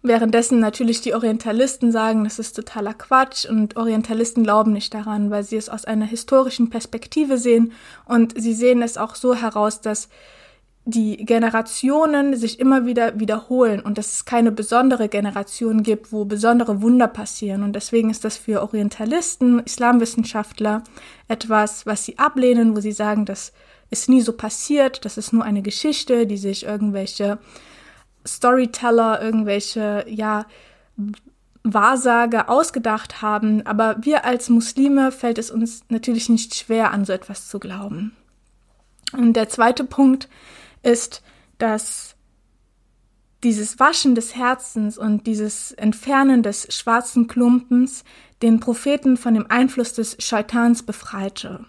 währenddessen 0.00 0.60
natürlich 0.60 1.02
die 1.02 1.14
Orientalisten 1.14 1.92
sagen, 1.92 2.24
das 2.24 2.38
ist 2.38 2.56
totaler 2.56 2.94
Quatsch 2.94 3.44
und 3.44 3.76
Orientalisten 3.76 4.44
glauben 4.44 4.72
nicht 4.72 4.94
daran, 4.94 5.30
weil 5.30 5.44
sie 5.44 5.56
es 5.56 5.68
aus 5.68 5.84
einer 5.84 6.06
historischen 6.06 6.70
Perspektive 6.70 7.36
sehen 7.36 7.72
und 8.06 8.40
sie 8.40 8.54
sehen 8.54 8.80
es 8.80 8.96
auch 8.96 9.14
so 9.14 9.34
heraus, 9.34 9.82
dass 9.82 10.08
die 10.86 11.16
Generationen 11.24 12.36
sich 12.36 12.60
immer 12.60 12.84
wieder 12.84 13.18
wiederholen 13.18 13.80
und 13.80 13.96
dass 13.96 14.14
es 14.14 14.24
keine 14.26 14.52
besondere 14.52 15.08
Generation 15.08 15.82
gibt, 15.82 16.12
wo 16.12 16.26
besondere 16.26 16.82
Wunder 16.82 17.08
passieren. 17.08 17.62
Und 17.62 17.72
deswegen 17.74 18.10
ist 18.10 18.24
das 18.24 18.36
für 18.36 18.60
Orientalisten, 18.60 19.60
Islamwissenschaftler 19.60 20.82
etwas, 21.26 21.86
was 21.86 22.04
sie 22.04 22.18
ablehnen, 22.18 22.76
wo 22.76 22.80
sie 22.80 22.92
sagen, 22.92 23.24
das 23.24 23.52
ist 23.88 24.10
nie 24.10 24.20
so 24.20 24.34
passiert, 24.34 25.04
das 25.06 25.16
ist 25.16 25.32
nur 25.32 25.44
eine 25.44 25.62
Geschichte, 25.62 26.26
die 26.26 26.36
sich 26.36 26.66
irgendwelche 26.66 27.38
Storyteller, 28.26 29.22
irgendwelche, 29.22 30.04
ja, 30.08 30.46
Wahrsager 31.62 32.50
ausgedacht 32.50 33.22
haben. 33.22 33.66
Aber 33.66 33.96
wir 34.02 34.26
als 34.26 34.50
Muslime 34.50 35.10
fällt 35.12 35.38
es 35.38 35.50
uns 35.50 35.82
natürlich 35.88 36.28
nicht 36.28 36.54
schwer, 36.54 36.92
an 36.92 37.06
so 37.06 37.12
etwas 37.14 37.48
zu 37.48 37.58
glauben. 37.58 38.14
Und 39.12 39.34
der 39.34 39.48
zweite 39.48 39.84
Punkt 39.84 40.28
ist, 40.84 41.22
dass 41.58 42.16
dieses 43.42 43.78
Waschen 43.78 44.14
des 44.14 44.34
Herzens 44.34 44.96
und 44.96 45.26
dieses 45.26 45.72
Entfernen 45.72 46.42
des 46.42 46.74
schwarzen 46.74 47.28
Klumpens 47.28 48.04
den 48.42 48.58
Propheten 48.58 49.16
von 49.16 49.34
dem 49.34 49.50
Einfluss 49.50 49.92
des 49.92 50.16
Scheitans 50.18 50.82
befreite. 50.82 51.66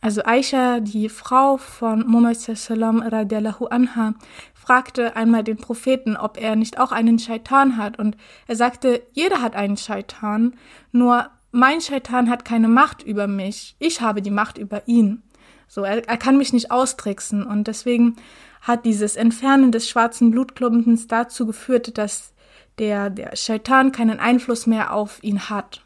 Also 0.00 0.24
Aisha, 0.24 0.80
die 0.80 1.08
Frau 1.08 1.58
von 1.58 2.04
Muhammad 2.08 2.36
sallam 2.36 3.00
radiallahu 3.00 3.66
anha, 3.66 4.14
fragte 4.52 5.14
einmal 5.14 5.44
den 5.44 5.58
Propheten, 5.58 6.16
ob 6.16 6.40
er 6.40 6.56
nicht 6.56 6.78
auch 6.80 6.90
einen 6.90 7.20
Scheitan 7.20 7.76
hat 7.76 8.00
und 8.00 8.16
er 8.48 8.56
sagte, 8.56 9.02
jeder 9.12 9.40
hat 9.42 9.54
einen 9.54 9.76
Scheitan, 9.76 10.54
nur 10.90 11.30
mein 11.52 11.80
Scheitan 11.80 12.28
hat 12.28 12.44
keine 12.44 12.66
Macht 12.66 13.04
über 13.04 13.28
mich, 13.28 13.76
ich 13.78 14.00
habe 14.00 14.22
die 14.22 14.30
Macht 14.30 14.58
über 14.58 14.88
ihn. 14.88 15.22
So, 15.68 15.82
er, 15.84 16.06
er 16.08 16.16
kann 16.16 16.36
mich 16.36 16.52
nicht 16.52 16.70
austricksen. 16.70 17.44
Und 17.44 17.66
deswegen 17.68 18.16
hat 18.60 18.84
dieses 18.84 19.16
Entfernen 19.16 19.72
des 19.72 19.88
schwarzen 19.88 20.30
Blutklumpens 20.30 21.06
dazu 21.06 21.46
geführt, 21.46 21.98
dass 21.98 22.32
der, 22.78 23.10
der 23.10 23.36
Shaitan 23.36 23.92
keinen 23.92 24.20
Einfluss 24.20 24.66
mehr 24.66 24.92
auf 24.92 25.22
ihn 25.22 25.50
hat. 25.50 25.82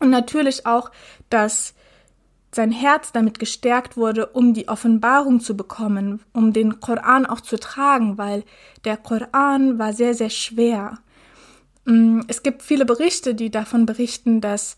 Und 0.00 0.10
natürlich 0.10 0.66
auch, 0.66 0.90
dass 1.30 1.74
sein 2.54 2.70
Herz 2.70 3.12
damit 3.12 3.38
gestärkt 3.38 3.96
wurde, 3.96 4.26
um 4.26 4.54
die 4.54 4.68
Offenbarung 4.68 5.40
zu 5.40 5.56
bekommen, 5.56 6.20
um 6.32 6.52
den 6.52 6.80
Koran 6.80 7.26
auch 7.26 7.40
zu 7.40 7.58
tragen, 7.58 8.16
weil 8.16 8.44
der 8.84 8.96
Koran 8.96 9.78
war 9.78 9.92
sehr, 9.92 10.14
sehr 10.14 10.30
schwer. 10.30 10.98
Mm, 11.84 12.20
es 12.28 12.42
gibt 12.42 12.62
viele 12.62 12.84
Berichte, 12.84 13.34
die 13.34 13.50
davon 13.50 13.86
berichten, 13.86 14.40
dass 14.40 14.76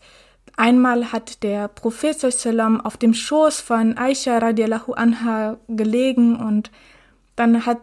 Einmal 0.59 1.11
hat 1.11 1.43
der 1.43 1.67
Prophet 1.67 2.19
sallam 2.19 2.81
auf 2.81 2.97
dem 2.97 3.13
Schoß 3.13 3.61
von 3.61 3.95
Aisha 3.95 4.39
radiallahu 4.39 4.93
anha 4.93 5.57
gelegen 5.67 6.35
und 6.35 6.71
dann 7.35 7.67
hat 7.67 7.77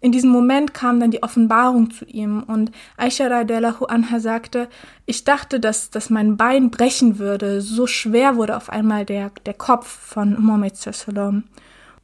in 0.00 0.12
diesem 0.12 0.30
Moment 0.30 0.72
kam 0.72 1.00
dann 1.00 1.10
die 1.10 1.24
Offenbarung 1.24 1.90
zu 1.90 2.04
ihm 2.04 2.44
und 2.44 2.70
Aisha 2.96 3.26
radiallahu 3.26 3.86
anha 3.86 4.20
sagte, 4.20 4.68
ich 5.04 5.24
dachte, 5.24 5.58
dass, 5.58 5.90
dass 5.90 6.10
mein 6.10 6.36
Bein 6.36 6.70
brechen 6.70 7.18
würde, 7.18 7.60
so 7.60 7.88
schwer 7.88 8.36
wurde 8.36 8.56
auf 8.56 8.70
einmal 8.70 9.04
der, 9.04 9.32
der 9.44 9.54
Kopf 9.54 9.88
von 9.88 10.40
Muhammad 10.40 10.76
sallam. 10.76 11.44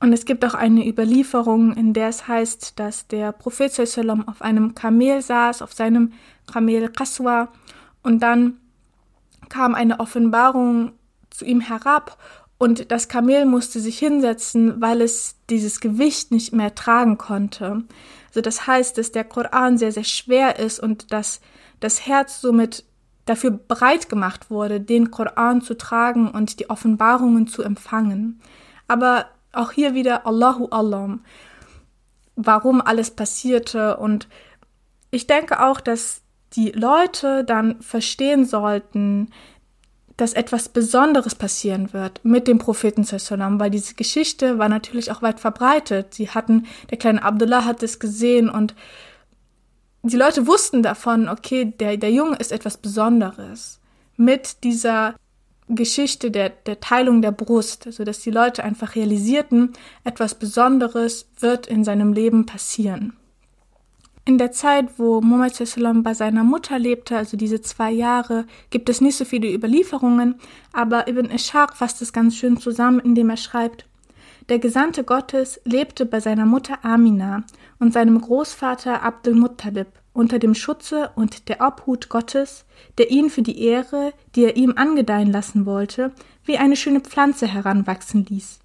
Und 0.01 0.13
es 0.13 0.25
gibt 0.25 0.45
auch 0.45 0.55
eine 0.55 0.87
Überlieferung, 0.87 1.75
in 1.75 1.93
der 1.93 2.09
es 2.09 2.27
heißt, 2.27 2.79
dass 2.81 3.07
der 3.07 3.31
Prophet 3.31 3.73
sallam 3.73 4.27
auf 4.27 4.43
einem 4.43 4.75
Kamel 4.75 5.23
saß, 5.23 5.63
auf 5.63 5.75
seinem 5.75 6.13
Kamel 6.53 6.89
Qaswa 6.89 7.49
und 8.03 8.21
dann 8.21 8.59
kam 9.49 9.75
eine 9.75 10.01
Offenbarung 10.01 10.93
zu 11.31 11.45
ihm 11.45 11.61
herab 11.61 12.19
und 12.59 12.91
das 12.91 13.09
Kamel 13.09 13.47
musste 13.47 13.81
sich 13.81 13.99
hinsetzen, 13.99 14.81
weil 14.81 15.01
es 15.01 15.37
dieses 15.49 15.81
Gewicht 15.81 16.33
nicht 16.33 16.53
mehr 16.53 16.75
tragen 16.75 17.17
konnte. 17.17 17.85
Also 18.29 18.41
das 18.41 18.67
heißt, 18.67 18.99
dass 18.99 19.13
der 19.13 19.25
Koran 19.25 19.79
sehr, 19.79 19.93
sehr 19.93 20.05
schwer 20.05 20.59
ist 20.59 20.81
und 20.81 21.13
dass 21.13 21.41
das 21.81 22.07
Herz 22.07 22.41
somit 22.41 22.85
dafür 23.27 23.53
bereit 23.53 24.09
gemacht 24.09 24.51
wurde, 24.51 24.81
den 24.81 25.11
Koran 25.11 25.61
zu 25.61 25.77
tragen 25.77 26.31
und 26.31 26.59
die 26.59 26.69
Offenbarungen 26.69 27.47
zu 27.47 27.63
empfangen. 27.63 28.41
Aber 28.89 29.27
auch 29.53 29.71
hier 29.71 29.95
wieder 29.95 30.27
Allahu 30.27 30.67
Alam, 30.71 31.25
warum 32.37 32.81
alles 32.81 33.11
passierte. 33.11 33.99
Und 33.99 34.29
ich 35.11 35.27
denke 35.27 35.63
auch, 35.63 35.81
dass 35.81 36.23
die 36.59 36.73
Leute 36.73 37.45
dann 37.45 37.81
verstehen 37.81 38.45
sollten, 38.45 39.31
dass 40.17 40.33
etwas 40.33 40.69
Besonderes 40.69 41.37
passieren 41.37 41.93
wird 41.93 42.25
mit 42.25 42.49
dem 42.49 42.59
Propheten 42.59 43.05
Sallam, 43.05 43.61
weil 43.61 43.71
diese 43.71 43.95
Geschichte 43.95 44.59
war 44.59 44.69
natürlich 44.69 45.13
auch 45.13 45.23
weit 45.23 45.39
verbreitet. 45.39 46.15
Sie 46.15 46.29
hatten, 46.29 46.67
der 46.91 46.99
kleine 46.99 47.23
Abdullah 47.23 47.65
hat 47.65 47.85
es 47.85 48.01
gesehen 48.01 48.51
und 48.51 48.75
die 50.03 50.17
Leute 50.17 50.49
wussten 50.49 50.83
davon, 50.83 51.29
okay, 51.29 51.67
der, 51.79 51.97
der 51.97 52.11
Junge 52.11 52.37
ist 52.37 52.51
etwas 52.51 52.77
Besonderes. 52.77 53.79
Mit 54.17 54.65
dieser 54.65 55.15
Geschichte 55.69 56.33
der, 56.33 56.49
der 56.51 56.81
Teilung 56.81 57.23
der 57.23 57.31
Brust, 57.31 57.87
also 57.87 58.03
dass 58.03 58.19
die 58.19 58.33
Leute 58.33 58.65
einfach 58.65 58.97
realisierten, 58.97 59.75
etwas 60.03 60.35
Besonderes 60.35 61.29
wird 61.39 61.69
in 61.69 61.85
seinem 61.85 62.13
Leben 62.13 62.47
passieren. 62.47 63.17
In 64.29 64.37
der 64.37 64.53
Zeit, 64.53 64.99
wo 64.99 65.23
Muhammad 65.23 65.55
sallam 65.55 66.03
bei 66.03 66.13
seiner 66.13 66.45
Mutter 66.45 66.79
lebte, 66.79 67.17
also 67.17 67.39
diese 67.39 67.63
zwei 67.63 67.91
Jahre, 67.91 68.45
gibt 68.69 68.91
es 68.91 69.01
nicht 69.01 69.17
so 69.17 69.25
viele 69.25 69.51
Überlieferungen, 69.51 70.35
aber 70.71 71.09
Ibn 71.09 71.31
Ishaq 71.31 71.75
fasst 71.75 72.03
es 72.03 72.13
ganz 72.13 72.37
schön 72.37 72.59
zusammen, 72.59 73.01
indem 73.01 73.31
er 73.31 73.39
schreibt, 73.39 73.87
der 74.51 74.59
Gesandte 74.59 75.03
Gottes 75.03 75.63
lebte 75.65 76.05
bei 76.05 76.21
seiner 76.21 76.45
Mutter 76.45 76.85
Amina 76.85 77.45
und 77.79 77.95
seinem 77.95 78.21
Großvater 78.21 79.03
Abdul 79.03 79.35
Muttalib 79.35 79.89
unter 80.13 80.39
dem 80.39 80.55
Schutze 80.55 81.11
und 81.17 81.49
der 81.49 81.63
Obhut 81.63 82.11
Gottes, 82.11 82.67
der 82.99 83.11
ihn 83.11 83.31
für 83.31 83.41
die 83.41 83.63
Ehre, 83.63 84.13
die 84.35 84.45
er 84.45 84.57
ihm 84.57 84.75
angedeihen 84.77 85.33
lassen 85.33 85.65
wollte, 85.65 86.13
wie 86.45 86.59
eine 86.59 86.77
schöne 86.77 87.01
Pflanze 87.01 87.47
heranwachsen 87.47 88.27
ließ. 88.29 88.59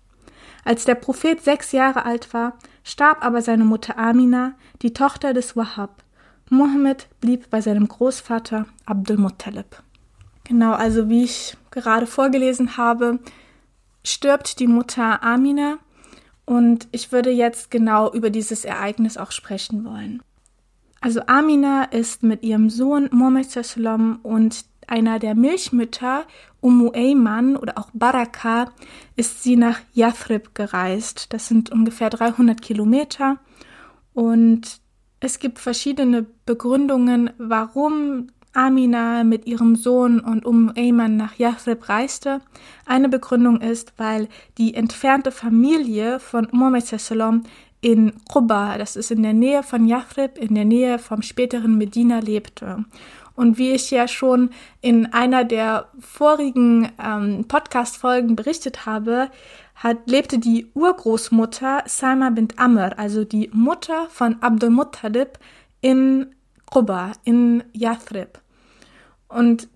Als 0.65 0.85
der 0.85 0.95
Prophet 0.95 1.41
sechs 1.41 1.71
Jahre 1.71 2.05
alt 2.05 2.33
war, 2.33 2.57
starb 2.83 3.23
aber 3.23 3.41
seine 3.41 3.65
Mutter 3.65 3.97
Amina, 3.97 4.53
die 4.81 4.93
Tochter 4.93 5.33
des 5.33 5.55
Wahhab. 5.55 6.03
Mohammed 6.49 7.07
blieb 7.19 7.49
bei 7.49 7.61
seinem 7.61 7.87
Großvater 7.87 8.65
Abdul 8.85 9.17
Muttalib. 9.17 9.81
Genau, 10.43 10.73
also 10.73 11.09
wie 11.09 11.23
ich 11.23 11.57
gerade 11.71 12.05
vorgelesen 12.05 12.77
habe, 12.77 13.19
stirbt 14.03 14.59
die 14.59 14.67
Mutter 14.67 15.23
Amina 15.23 15.77
und 16.45 16.87
ich 16.91 17.11
würde 17.11 17.31
jetzt 17.31 17.71
genau 17.71 18.11
über 18.11 18.29
dieses 18.29 18.65
Ereignis 18.65 19.17
auch 19.17 19.31
sprechen 19.31 19.85
wollen. 19.85 20.21
Also 20.99 21.21
Amina 21.27 21.85
ist 21.85 22.23
mit 22.23 22.43
ihrem 22.43 22.69
Sohn 22.69 23.09
Mohammed 23.11 23.47
und 24.23 24.65
einer 24.89 25.19
der 25.19 25.35
Milchmütter, 25.35 26.25
Ummu 26.61 26.91
Ayman 26.93 27.55
oder 27.55 27.77
auch 27.77 27.89
Baraka, 27.93 28.71
ist 29.15 29.43
sie 29.43 29.55
nach 29.55 29.79
Yathrib 29.93 30.55
gereist. 30.55 31.33
Das 31.33 31.47
sind 31.47 31.71
ungefähr 31.71 32.09
300 32.09 32.61
Kilometer. 32.61 33.37
Und 34.13 34.79
es 35.19 35.39
gibt 35.39 35.59
verschiedene 35.59 36.25
Begründungen, 36.45 37.31
warum 37.37 38.27
Amina 38.53 39.23
mit 39.23 39.47
ihrem 39.47 39.75
Sohn 39.75 40.19
und 40.19 40.45
Ummu 40.45 40.71
Ayman 40.75 41.17
nach 41.17 41.35
Yathrib 41.35 41.89
reiste. 41.89 42.41
Eine 42.85 43.09
Begründung 43.09 43.61
ist, 43.61 43.93
weil 43.97 44.29
die 44.57 44.75
entfernte 44.75 45.31
Familie 45.31 46.19
von 46.19 46.47
Muhammad 46.51 46.85
in 47.81 48.13
Quba, 48.31 48.77
das 48.77 48.95
ist 48.95 49.11
in 49.11 49.23
der 49.23 49.33
Nähe 49.33 49.61
von 49.61 49.87
Yathrib, 49.87 50.37
in 50.37 50.55
der 50.55 50.65
Nähe 50.65 50.99
vom 50.99 51.21
späteren 51.21 51.77
Medina 51.77 52.19
lebte. 52.19 52.85
Und 53.35 53.57
wie 53.57 53.71
ich 53.71 53.89
ja 53.89 54.07
schon 54.07 54.51
in 54.81 55.11
einer 55.11 55.43
der 55.43 55.89
vorigen 55.99 56.91
ähm, 57.03 57.45
Podcast-Folgen 57.47 58.35
berichtet 58.35 58.85
habe, 58.85 59.29
hat, 59.75 59.97
lebte 60.05 60.37
die 60.37 60.67
Urgroßmutter 60.73 61.83
Salma 61.87 62.29
bint 62.29 62.59
Amr, 62.59 62.97
also 62.97 63.23
die 63.23 63.49
Mutter 63.53 64.07
von 64.09 64.41
Abdul 64.41 64.69
Muttalib, 64.69 65.39
in 65.81 66.33
Quba, 66.71 67.11
in 67.23 67.63
Yathrib. 67.73 68.39
Und 69.27 69.67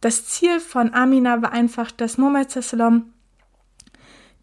das 0.00 0.26
Ziel 0.26 0.60
von 0.60 0.92
Amina 0.94 1.42
war 1.42 1.52
einfach, 1.52 1.90
dass 1.90 2.18
Muhammad 2.18 2.50
sallam 2.50 3.12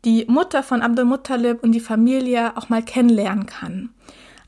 die 0.05 0.25
Mutter 0.27 0.63
von 0.63 0.81
Abdul 0.81 1.05
Muttalib 1.05 1.63
und 1.63 1.71
die 1.71 1.79
Familie 1.79 2.57
auch 2.57 2.69
mal 2.69 2.83
kennenlernen 2.83 3.45
kann. 3.45 3.93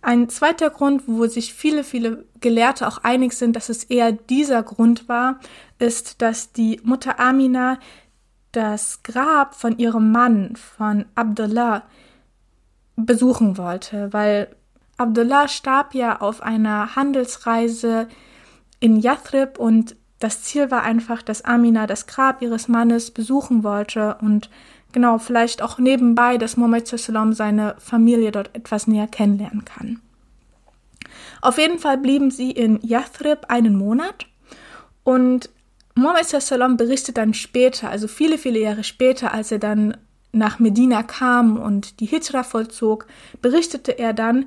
Ein 0.05 0.29
zweiter 0.29 0.69
Grund, 0.69 1.07
wo 1.07 1.25
sich 1.25 1.55
viele, 1.55 1.83
viele 1.83 2.25
Gelehrte 2.39 2.87
auch 2.87 2.99
einig 2.99 3.33
sind, 3.33 3.55
dass 3.55 3.69
es 3.69 3.85
eher 3.85 4.11
dieser 4.11 4.61
Grund 4.61 5.09
war, 5.09 5.39
ist, 5.79 6.21
dass 6.21 6.51
die 6.51 6.79
Mutter 6.83 7.19
Amina 7.19 7.79
das 8.51 9.01
Grab 9.01 9.55
von 9.55 9.79
ihrem 9.79 10.11
Mann, 10.11 10.55
von 10.57 11.05
Abdullah, 11.15 11.87
besuchen 12.95 13.57
wollte, 13.57 14.13
weil 14.13 14.55
Abdullah 14.97 15.47
starb 15.47 15.95
ja 15.95 16.21
auf 16.21 16.43
einer 16.43 16.95
Handelsreise 16.95 18.07
in 18.79 19.01
Yathrib 19.01 19.57
und 19.57 19.95
das 20.19 20.43
Ziel 20.43 20.69
war 20.69 20.83
einfach, 20.83 21.23
dass 21.23 21.43
Amina 21.43 21.87
das 21.87 22.05
Grab 22.05 22.43
ihres 22.43 22.67
Mannes 22.67 23.09
besuchen 23.09 23.63
wollte 23.63 24.17
und 24.21 24.51
genau, 24.95 25.17
vielleicht 25.17 25.61
auch 25.61 25.77
nebenbei, 25.77 26.37
dass 26.37 26.55
Muhammad 26.55 26.87
Sallam 26.87 27.33
seine 27.33 27.75
Familie 27.79 28.31
dort 28.31 28.55
etwas 28.55 28.87
näher 28.87 29.07
kennenlernen 29.07 29.65
kann. 29.65 29.99
Auf 31.41 31.57
jeden 31.57 31.79
Fall 31.79 31.97
blieben 31.97 32.31
sie 32.31 32.49
in 32.49 32.79
Yathrib 32.81 33.49
einen 33.49 33.75
Monat 33.75 34.25
und 35.03 35.49
Muhammad 35.95 36.25
Sallam 36.25 36.77
berichtet 36.77 37.17
dann 37.17 37.33
später, 37.33 37.89
also 37.89 38.07
viele, 38.07 38.37
viele 38.37 38.59
Jahre 38.59 38.85
später, 38.85 39.33
als 39.33 39.51
er 39.51 39.59
dann 39.59 39.97
nach 40.31 40.59
Medina 40.59 41.03
kam 41.03 41.57
und 41.57 41.99
die 41.99 42.05
Hijra 42.05 42.43
vollzog, 42.43 43.05
berichtete 43.41 43.99
er 43.99 44.13
dann 44.13 44.45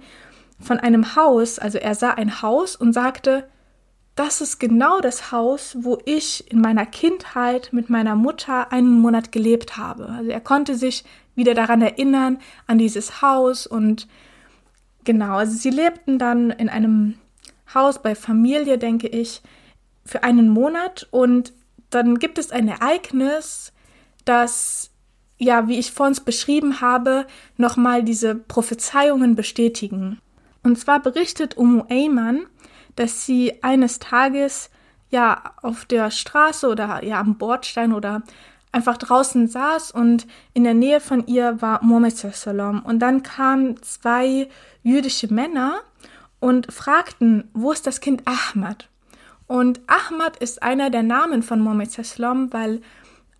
von 0.58 0.78
einem 0.80 1.14
Haus, 1.14 1.58
also 1.58 1.76
er 1.76 1.94
sah 1.94 2.12
ein 2.12 2.40
Haus 2.40 2.74
und 2.74 2.94
sagte, 2.94 3.46
das 4.18 4.40
ist 4.40 4.58
genau 4.58 5.00
das 5.00 5.30
Haus, 5.30 5.76
wo 5.80 5.98
ich 6.04 6.50
in 6.50 6.60
meiner 6.60 6.86
Kindheit 6.86 7.68
mit 7.72 7.88
meiner 7.88 8.16
Mutter 8.16 8.72
einen 8.72 8.98
Monat 8.98 9.30
gelebt 9.30 9.76
habe. 9.76 10.08
Also 10.08 10.30
er 10.30 10.40
konnte 10.40 10.74
sich 10.74 11.04
wieder 11.36 11.54
daran 11.54 11.82
erinnern, 11.82 12.38
an 12.66 12.78
dieses 12.78 13.22
Haus 13.22 13.66
und 13.68 14.08
genau, 15.04 15.36
also 15.36 15.56
sie 15.56 15.70
lebten 15.70 16.18
dann 16.18 16.50
in 16.50 16.68
einem 16.68 17.14
Haus 17.72 18.02
bei 18.02 18.16
Familie, 18.16 18.76
denke 18.76 19.06
ich, 19.06 19.40
für 20.04 20.24
einen 20.24 20.48
Monat 20.48 21.06
und 21.12 21.52
dann 21.90 22.18
gibt 22.18 22.38
es 22.38 22.50
ein 22.50 22.66
Ereignis, 22.66 23.72
das 24.24 24.90
ja, 25.38 25.68
wie 25.68 25.78
ich 25.78 25.92
vorhin 25.92 26.18
beschrieben 26.24 26.80
habe, 26.80 27.26
nochmal 27.56 28.02
diese 28.02 28.34
Prophezeiungen 28.34 29.36
bestätigen. 29.36 30.20
Und 30.64 30.76
zwar 30.76 31.00
berichtet 31.00 31.56
Umu 31.56 31.84
Ayman, 31.88 32.46
dass 32.98 33.24
sie 33.24 33.62
eines 33.62 33.98
Tages 33.98 34.70
ja 35.10 35.52
auf 35.62 35.84
der 35.84 36.10
Straße 36.10 36.68
oder 36.68 37.04
ja 37.04 37.20
am 37.20 37.36
Bordstein 37.36 37.92
oder 37.92 38.22
einfach 38.72 38.98
draußen 38.98 39.48
saß 39.48 39.92
und 39.92 40.26
in 40.52 40.64
der 40.64 40.74
Nähe 40.74 41.00
von 41.00 41.26
ihr 41.26 41.62
war 41.62 41.82
Mohammed 41.82 42.16
Sallam. 42.16 42.80
Und 42.80 42.98
dann 43.00 43.22
kamen 43.22 43.82
zwei 43.82 44.48
jüdische 44.82 45.32
Männer 45.32 45.80
und 46.40 46.72
fragten, 46.72 47.48
wo 47.54 47.72
ist 47.72 47.86
das 47.86 48.00
Kind 48.00 48.22
Ahmad? 48.26 48.88
Und 49.46 49.80
Ahmad 49.86 50.36
ist 50.36 50.62
einer 50.62 50.90
der 50.90 51.02
Namen 51.02 51.42
von 51.42 51.60
Mohammed 51.60 51.90
Sallam, 51.90 52.52
weil 52.52 52.82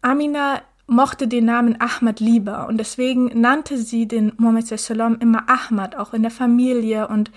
Amina 0.00 0.62
mochte 0.87 1.28
den 1.28 1.44
Namen 1.44 1.78
Ahmad 1.80 2.18
lieber 2.18 2.66
und 2.66 2.78
deswegen 2.78 3.38
nannte 3.38 3.76
sie 3.76 4.09
den 4.09 4.33
Mohammed 4.38 4.66
Sallam 4.66 5.18
immer 5.20 5.44
Ahmad, 5.48 5.96
auch 5.96 6.14
in 6.14 6.22
der 6.22 6.30
Familie 6.30 7.09
und 7.09 7.30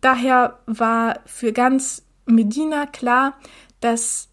Daher 0.00 0.58
war 0.66 1.20
für 1.26 1.52
ganz 1.52 2.04
Medina 2.26 2.86
klar, 2.86 3.34
dass 3.80 4.28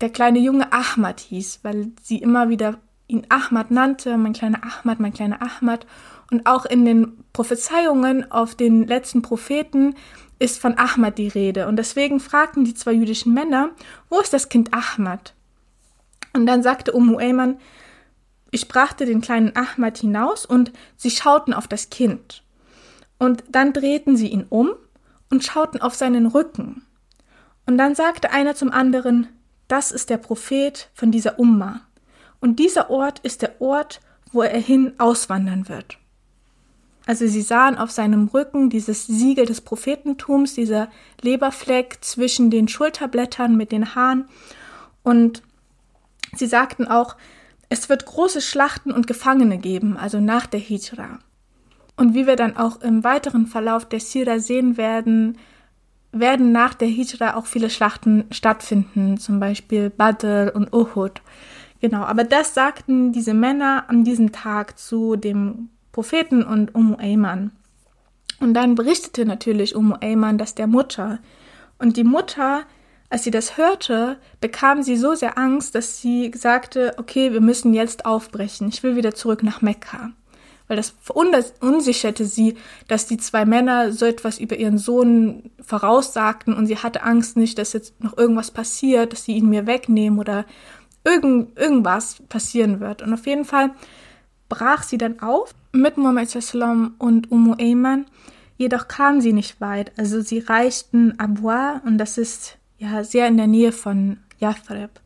der 0.00 0.10
kleine 0.10 0.38
Junge 0.38 0.72
Ahmad 0.72 1.20
hieß, 1.20 1.60
weil 1.62 1.92
sie 2.02 2.18
immer 2.18 2.48
wieder 2.48 2.78
ihn 3.06 3.26
Ahmad 3.28 3.70
nannte, 3.70 4.16
mein 4.16 4.32
kleiner 4.32 4.60
Ahmad, 4.62 5.00
mein 5.00 5.12
kleiner 5.12 5.40
Ahmad. 5.42 5.86
Und 6.30 6.46
auch 6.46 6.64
in 6.64 6.84
den 6.84 7.24
Prophezeiungen 7.32 8.30
auf 8.30 8.54
den 8.54 8.86
letzten 8.86 9.20
Propheten 9.20 9.94
ist 10.38 10.60
von 10.60 10.78
Ahmad 10.78 11.18
die 11.18 11.28
Rede. 11.28 11.66
Und 11.66 11.76
deswegen 11.76 12.20
fragten 12.20 12.64
die 12.64 12.74
zwei 12.74 12.92
jüdischen 12.92 13.34
Männer, 13.34 13.70
wo 14.08 14.20
ist 14.20 14.32
das 14.32 14.48
Kind 14.48 14.70
Ahmad? 14.72 15.34
Und 16.32 16.46
dann 16.46 16.62
sagte 16.62 16.92
Umm 16.92 17.16
Ayman, 17.18 17.58
ich 18.50 18.68
brachte 18.68 19.06
den 19.06 19.20
kleinen 19.20 19.54
Ahmad 19.54 19.98
hinaus 19.98 20.46
und 20.46 20.72
sie 20.96 21.10
schauten 21.10 21.52
auf 21.52 21.68
das 21.68 21.90
Kind. 21.90 22.42
Und 23.18 23.44
dann 23.48 23.72
drehten 23.72 24.16
sie 24.16 24.28
ihn 24.28 24.46
um 24.48 24.70
und 25.30 25.44
schauten 25.44 25.80
auf 25.80 25.94
seinen 25.94 26.26
Rücken. 26.26 26.84
Und 27.66 27.78
dann 27.78 27.94
sagte 27.94 28.32
einer 28.32 28.54
zum 28.54 28.70
anderen, 28.72 29.28
das 29.68 29.92
ist 29.92 30.10
der 30.10 30.18
Prophet 30.18 30.90
von 30.94 31.12
dieser 31.12 31.38
Umma. 31.38 31.82
Und 32.40 32.58
dieser 32.58 32.90
Ort 32.90 33.20
ist 33.20 33.42
der 33.42 33.60
Ort, 33.60 34.00
wo 34.32 34.42
er 34.42 34.58
hin 34.58 34.94
auswandern 34.98 35.68
wird. 35.68 35.98
Also 37.06 37.26
sie 37.26 37.42
sahen 37.42 37.78
auf 37.78 37.90
seinem 37.90 38.28
Rücken 38.28 38.70
dieses 38.70 39.06
Siegel 39.06 39.46
des 39.46 39.60
Prophetentums, 39.60 40.54
dieser 40.54 40.90
Leberfleck 41.22 41.98
zwischen 42.02 42.50
den 42.50 42.68
Schulterblättern 42.68 43.56
mit 43.56 43.72
den 43.72 43.94
Haaren. 43.94 44.28
Und 45.02 45.42
sie 46.34 46.46
sagten 46.46 46.86
auch, 46.86 47.16
es 47.68 47.88
wird 47.88 48.06
große 48.06 48.40
Schlachten 48.40 48.92
und 48.92 49.06
Gefangene 49.06 49.58
geben, 49.58 49.96
also 49.96 50.20
nach 50.20 50.46
der 50.46 50.60
Hijra. 50.60 51.20
Und 52.00 52.14
wie 52.14 52.26
wir 52.26 52.36
dann 52.36 52.56
auch 52.56 52.80
im 52.80 53.04
weiteren 53.04 53.46
Verlauf 53.46 53.84
der 53.84 54.00
Sira 54.00 54.38
sehen 54.38 54.78
werden, 54.78 55.36
werden 56.12 56.50
nach 56.50 56.72
der 56.72 56.88
Hijra 56.88 57.34
auch 57.34 57.44
viele 57.44 57.68
Schlachten 57.68 58.24
stattfinden, 58.30 59.18
zum 59.18 59.38
Beispiel 59.38 59.90
Badr 59.90 60.52
und 60.54 60.72
Uhud. 60.72 61.20
Genau, 61.82 62.00
aber 62.00 62.24
das 62.24 62.54
sagten 62.54 63.12
diese 63.12 63.34
Männer 63.34 63.84
an 63.88 64.02
diesem 64.02 64.32
Tag 64.32 64.78
zu 64.78 65.16
dem 65.16 65.68
Propheten 65.92 66.42
und 66.42 66.74
Umm 66.74 66.96
Ayman. 66.98 67.52
Und 68.40 68.54
dann 68.54 68.76
berichtete 68.76 69.26
natürlich 69.26 69.76
Umm 69.76 69.94
Ayman 70.00 70.38
das 70.38 70.54
der 70.54 70.68
Mutter. 70.68 71.18
Und 71.78 71.98
die 71.98 72.04
Mutter, 72.04 72.62
als 73.10 73.24
sie 73.24 73.30
das 73.30 73.58
hörte, 73.58 74.16
bekam 74.40 74.82
sie 74.82 74.96
so 74.96 75.14
sehr 75.14 75.36
Angst, 75.36 75.74
dass 75.74 76.00
sie 76.00 76.32
sagte, 76.34 76.94
okay, 76.96 77.34
wir 77.34 77.42
müssen 77.42 77.74
jetzt 77.74 78.06
aufbrechen. 78.06 78.68
Ich 78.68 78.82
will 78.82 78.96
wieder 78.96 79.14
zurück 79.14 79.42
nach 79.42 79.60
Mekka 79.60 80.12
weil 80.70 80.76
das 80.76 80.94
verunsicherte 81.00 82.24
sie, 82.26 82.56
dass 82.86 83.08
die 83.08 83.16
zwei 83.16 83.44
Männer 83.44 83.90
so 83.90 84.06
etwas 84.06 84.38
über 84.38 84.54
ihren 84.54 84.78
Sohn 84.78 85.50
voraussagten 85.60 86.54
und 86.54 86.66
sie 86.66 86.76
hatte 86.76 87.02
Angst 87.02 87.36
nicht, 87.36 87.58
dass 87.58 87.72
jetzt 87.72 88.00
noch 88.00 88.16
irgendwas 88.16 88.52
passiert, 88.52 89.12
dass 89.12 89.24
sie 89.24 89.32
ihn 89.32 89.50
mir 89.50 89.66
wegnehmen 89.66 90.20
oder 90.20 90.44
irgend, 91.02 91.58
irgendwas 91.58 92.22
passieren 92.28 92.78
wird. 92.78 93.02
Und 93.02 93.12
auf 93.12 93.26
jeden 93.26 93.44
Fall 93.44 93.72
brach 94.48 94.84
sie 94.84 94.96
dann 94.96 95.18
auf 95.18 95.56
mit 95.72 95.96
Muhammad 95.96 96.30
Sallam 96.30 96.94
und 96.98 97.32
Umu 97.32 97.54
Ayman. 97.58 98.06
Jedoch 98.56 98.86
kamen 98.86 99.20
sie 99.20 99.32
nicht 99.32 99.60
weit. 99.60 99.90
Also 99.98 100.20
sie 100.20 100.38
reichten 100.38 101.18
Abwa 101.18 101.82
und 101.84 101.98
das 101.98 102.16
ist 102.16 102.58
ja 102.78 103.02
sehr 103.02 103.26
in 103.26 103.38
der 103.38 103.48
Nähe 103.48 103.72
von 103.72 104.18
Yathrib. 104.38 105.00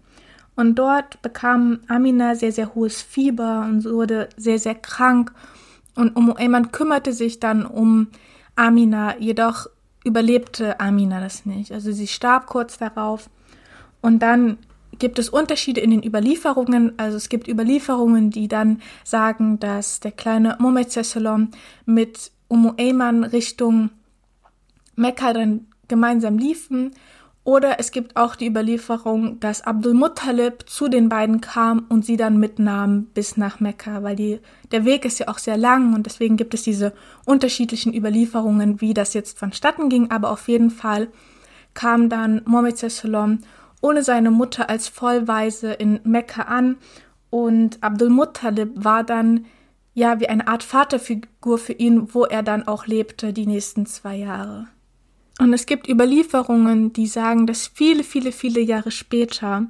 Und 0.57 0.77
dort 0.77 1.21
bekam 1.23 1.81
Amina 1.89 2.35
sehr, 2.35 2.53
sehr 2.53 2.75
hohes 2.75 3.03
Fieber 3.03 3.67
und 3.69 3.85
wurde 3.85 4.29
sehr, 4.37 4.59
sehr 4.59 4.75
krank 4.75 5.33
und 5.95 6.17
Umm 6.17 6.35
Ayman 6.37 6.73
kümmerte 6.73 7.13
sich 7.13 7.41
dann 7.41 7.65
um 7.65 8.09
Amina, 8.57 9.19
jedoch 9.19 9.67
überlebte 10.05 10.81
Amina 10.81 11.21
das 11.21 11.47
nicht. 11.47 11.73
Also 11.73 11.93
sie 11.93 12.07
starb 12.07 12.47
kurz 12.47 12.79
darauf. 12.79 13.31
Und 14.01 14.21
dann 14.21 14.59
gibt 14.99 15.19
es 15.19 15.29
Unterschiede 15.29 15.81
in 15.81 15.91
den 15.91 16.05
Überlieferungen. 16.05 16.93
Also 16.99 17.17
es 17.17 17.29
gibt 17.29 17.49
Überlieferungen, 17.49 18.31
die 18.31 18.49
dann 18.49 18.83
sagen, 19.03 19.59
dass 19.61 20.01
der 20.01 20.13
kleine 20.13 20.59
Sallam 20.89 21.51
mit 21.87 22.33
Umm 22.49 22.75
Ayman 22.79 23.25
Richtung 23.25 23.91
Mekka 24.97 25.33
dann 25.33 25.67
gemeinsam 25.89 26.39
liefen 26.39 26.93
oder 27.45 27.79
es 27.79 27.91
gibt 27.91 28.17
auch 28.17 28.37
die 28.37 28.47
Überlieferung, 28.47 29.39
dass 29.39 29.61
Abdul 29.61 29.93
Muttalib 29.93 30.65
zu 30.67 30.89
den 30.89 31.11
beiden 31.11 31.43
kam 31.43 31.85
und 31.91 32.05
sie 32.05 32.17
dann 32.17 32.39
mitnahm 32.39 33.05
bis 33.13 33.37
nach 33.37 33.61
Mekka, 33.61 34.03
weil 34.03 34.17
die, 34.17 34.41
der 34.73 34.87
Weg 34.87 35.05
ist 35.05 35.19
ja 35.19 35.29
auch 35.29 35.37
sehr 35.37 35.59
lang 35.59 35.95
und 35.95 36.07
deswegen 36.07 36.39
gibt 36.39 36.55
es 36.55 36.63
diese 36.63 36.95
unterschiedlichen 37.27 37.95
Überlieferungen, 37.95 38.81
wie 38.81 38.95
das 38.95 39.13
jetzt 39.13 39.39
vonstatten 39.39 39.91
ging. 39.91 40.11
Aber 40.11 40.31
auf 40.31 40.49
jeden 40.49 40.71
Fall 40.71 41.09
kam 41.75 42.09
dann 42.09 42.41
Mohammed 42.47 42.79
Sallam 42.79 43.41
ohne 43.83 44.03
seine 44.03 44.31
Mutter 44.31 44.71
als 44.71 44.89
Vollweise 44.89 45.75
in 45.75 46.01
Mekka 46.05 46.43
an 46.45 46.77
und 47.29 47.83
Abdul 47.83 48.09
Muttalib 48.09 48.71
war 48.75 49.05
dann 49.05 49.45
ja 49.93 50.19
wie 50.19 50.31
eine 50.31 50.49
Art 50.49 50.63
Vaterfigur 50.63 51.59
für 51.59 51.75
ihn, 51.75 52.15
wo 52.15 52.25
er 52.25 52.43
dann 52.43 52.67
auch 52.67 52.87
lebte 52.87 53.35
die 53.35 53.47
nächsten 53.47 53.85
zwei 53.85 54.17
Jahre. 54.17 54.69
Und 55.39 55.53
es 55.53 55.67
gibt 55.67 55.89
Überlieferungen, 55.89 56.93
die 56.93 57.07
sagen, 57.07 57.47
dass 57.47 57.67
viele, 57.67 58.05
viele, 58.05 58.33
viele 58.33 58.61
Jahre 58.61 58.91
später 58.91 59.67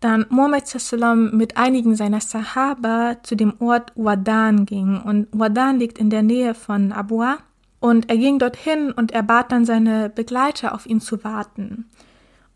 dann 0.00 0.26
Muhammad 0.30 0.66
Sallam 0.66 1.36
mit 1.36 1.56
einigen 1.56 1.94
seiner 1.94 2.20
Sahaba 2.20 3.22
zu 3.22 3.36
dem 3.36 3.54
Ort 3.60 3.92
Wadan 3.94 4.66
ging. 4.66 5.00
Und 5.00 5.28
Wadan 5.32 5.78
liegt 5.78 5.98
in 5.98 6.10
der 6.10 6.22
Nähe 6.22 6.54
von 6.54 6.92
Abua. 6.92 7.38
Und 7.78 8.10
er 8.10 8.16
ging 8.16 8.38
dorthin 8.38 8.92
und 8.92 9.12
er 9.12 9.22
bat 9.22 9.52
dann 9.52 9.64
seine 9.64 10.08
Begleiter, 10.08 10.74
auf 10.74 10.86
ihn 10.86 11.00
zu 11.00 11.24
warten. 11.24 11.86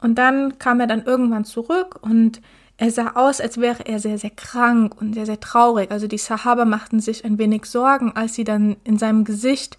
Und 0.00 0.16
dann 0.16 0.58
kam 0.58 0.80
er 0.80 0.86
dann 0.86 1.04
irgendwann 1.04 1.44
zurück 1.44 1.98
und 2.00 2.40
er 2.76 2.90
sah 2.90 3.12
aus, 3.14 3.40
als 3.40 3.58
wäre 3.58 3.86
er 3.86 3.98
sehr, 3.98 4.18
sehr 4.18 4.30
krank 4.30 5.00
und 5.00 5.14
sehr, 5.14 5.26
sehr 5.26 5.40
traurig. 5.40 5.90
Also 5.90 6.06
die 6.06 6.18
Sahaba 6.18 6.64
machten 6.64 7.00
sich 7.00 7.24
ein 7.24 7.38
wenig 7.38 7.64
Sorgen, 7.64 8.12
als 8.14 8.34
sie 8.34 8.44
dann 8.44 8.76
in 8.84 8.98
seinem 8.98 9.24
Gesicht 9.24 9.78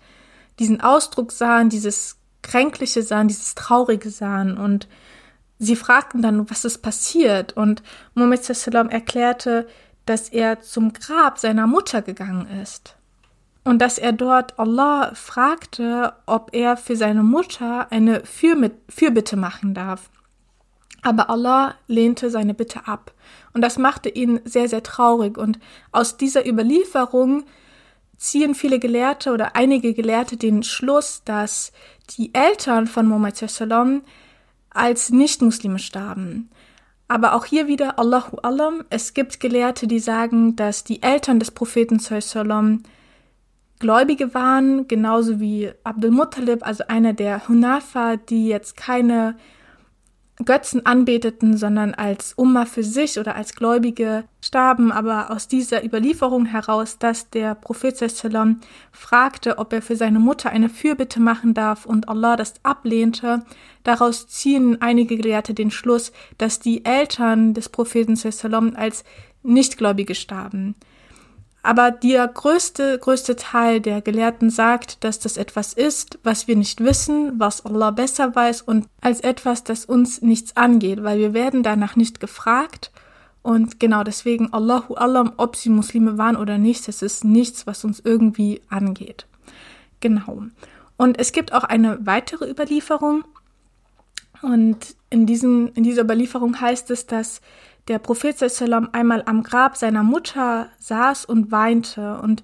diesen 0.59 0.81
Ausdruck 0.81 1.31
sahen, 1.31 1.69
dieses 1.69 2.17
Kränkliche 2.47 3.03
sahen, 3.03 3.27
dieses 3.27 3.55
Traurige 3.55 4.10
sahen. 4.10 4.57
Und 4.57 4.88
sie 5.60 5.75
fragten 5.75 6.21
dann, 6.21 6.49
was 6.49 6.65
ist 6.65 6.79
passiert? 6.79 7.53
Und 7.53 7.83
Muhammad 8.13 8.43
Sallam 8.43 8.89
erklärte, 8.89 9.67
dass 10.05 10.29
er 10.29 10.62
zum 10.62 10.93
Grab 10.93 11.38
seiner 11.38 11.67
Mutter 11.67 12.01
gegangen 12.01 12.47
ist. 12.63 12.95
Und 13.65 13.79
dass 13.79 13.97
er 13.97 14.13
dort 14.13 14.57
Allah 14.57 15.13
fragte, 15.13 16.13
ob 16.25 16.53
er 16.53 16.77
für 16.77 16.95
seine 16.95 17.21
Mutter 17.21 17.91
eine 17.91 18.23
Fürbitte 18.23 19.36
machen 19.36 19.73
darf. 19.73 20.10
Aber 21.01 21.29
Allah 21.29 21.75
lehnte 21.88 22.29
seine 22.29 22.53
Bitte 22.53 22.88
ab. 22.88 23.13
Und 23.53 23.62
das 23.62 23.77
machte 23.77 24.07
ihn 24.07 24.39
sehr, 24.45 24.69
sehr 24.69 24.83
traurig. 24.83 25.38
Und 25.38 25.60
aus 25.91 26.15
dieser 26.15 26.47
Überlieferung 26.47 27.43
ziehen 28.17 28.56
viele 28.56 28.80
Gelehrte 28.80 29.32
oder 29.32 29.56
einige 29.56 29.93
Gelehrte 29.93 30.38
den 30.38 30.63
Schluss, 30.63 31.21
dass 31.23 31.71
die 32.17 32.34
Eltern 32.34 32.88
von 32.88 33.08
Muhammad 33.08 33.38
Sallam 33.38 34.01
als 34.69 35.12
Nichtmuslime 35.12 35.80
starben. 35.80 36.49
Aber 37.08 37.34
auch 37.34 37.45
hier 37.45 37.67
wieder 37.67 37.99
Allahu 37.99 38.38
Alam. 38.38 38.84
Es 38.89 39.13
gibt 39.13 39.39
Gelehrte, 39.39 39.88
die 39.88 39.99
sagen, 39.99 40.56
dass 40.56 40.84
die 40.84 41.01
Eltern 41.01 41.39
des 41.39 41.51
Propheten 41.51 41.99
Sallam 41.99 42.84
Gläubige 43.80 44.34
waren, 44.34 44.88
genauso 44.88 45.39
wie 45.39 45.71
Abdul 45.84 46.12
Muttalib, 46.12 46.65
also 46.65 46.84
einer 46.88 47.13
der 47.13 47.47
Hunafa, 47.47 48.17
die 48.17 48.47
jetzt 48.47 48.75
keine 48.75 49.36
Götzen 50.45 50.86
anbeteten, 50.86 51.58
sondern 51.58 51.95
als 51.95 52.34
Umma 52.34 52.65
für 52.65 52.84
sich 52.84 53.19
oder 53.19 53.36
als 53.36 53.56
Gläubige 53.56 54.26
starben, 54.39 54.91
aber 54.91 55.32
aus 55.32 55.47
dieser 55.47 55.84
Überlieferung 55.84 56.45
heraus, 56.45 57.00
dass 57.00 57.32
der 57.32 57.56
Prophet 57.56 57.97
Sallam 57.97 58.60
fragte, 58.91 59.58
ob 59.58 59.73
er 59.73 59.82
für 59.82 59.95
seine 59.95 60.19
Mutter 60.19 60.52
eine 60.52 60.69
Fürbitte 60.69 61.19
machen 61.19 61.56
darf 61.56 61.88
und 61.88 62.08
Allah 62.08 62.36
das 62.36 62.54
ablehnte, 62.62 63.45
daraus 63.84 64.28
ziehen 64.28 64.80
einige 64.80 65.17
Gelehrte 65.17 65.56
den 65.56 65.71
Schluss, 65.71 66.12
dass 66.38 66.60
die 66.60 66.86
Eltern 66.86 67.56
des 67.56 67.69
Propheten 67.69 68.15
Sallam 68.15 68.73
als 68.76 69.04
Nichtgläubige 69.41 70.13
starben. 70.13 70.76
Aber 71.63 71.91
der 71.91 72.28
größte, 72.28 72.98
größte 73.00 73.36
Teil 73.36 73.82
der 73.82 74.02
Gelehrten 74.02 74.50
sagt, 74.50 75.04
dass 75.04 75.20
das 75.20 75.38
etwas 75.38 75.74
ist, 75.74 76.17
was 76.24 76.48
wir 76.48 76.56
nicht 76.56 76.82
wissen, 76.82 77.39
was 77.39 77.65
Allah 77.65 77.91
besser 77.91 78.34
weiß 78.36 78.62
und 78.62 78.88
als 79.02 79.20
etwas, 79.20 79.63
das 79.63 79.84
uns 79.86 80.22
nichts 80.22 80.56
angeht, 80.56 81.04
weil 81.04 81.20
wir 81.20 81.34
werden 81.34 81.63
danach 81.63 81.96
nicht 81.96 82.20
gefragt. 82.20 82.91
Und 83.41 83.80
genau 83.80 84.04
deswegen 84.04 84.54
Allahu 84.54 84.96
Alam, 84.96 85.34
ob 85.38 85.56
sie 85.56 85.70
Muslime 85.70 86.17
waren 86.17 86.36
oder 86.36 86.58
nicht, 86.58 86.88
das 86.88 87.02
ist 87.02 87.24
nichts, 87.24 87.67
was 87.67 87.84
uns 87.84 88.02
irgendwie 88.04 88.62
angeht. 88.70 89.26
Genau. 90.00 90.43
Und 90.98 91.20
es 91.20 91.32
gibt 91.32 91.54
auch 91.54 91.63
eine 91.63 92.06
weitere 92.06 92.50
Überlieferung. 92.50 93.24
Und 94.41 94.96
in, 95.10 95.26
diesem, 95.26 95.72
in 95.74 95.84
dieser 95.84 96.04
Überlieferung 96.04 96.60
heißt 96.60 96.91
es, 96.91 97.06
dass 97.06 97.41
der 97.88 98.00
Prophet 98.00 98.38
sallam 98.38 98.89
einmal 98.91 99.23
am 99.26 99.43
Grab 99.43 99.78
seiner 99.78 100.04
Mutter 100.04 100.69
saß 100.80 101.26
und 101.26 101.52
weinte 101.52 102.19
und 102.21 102.43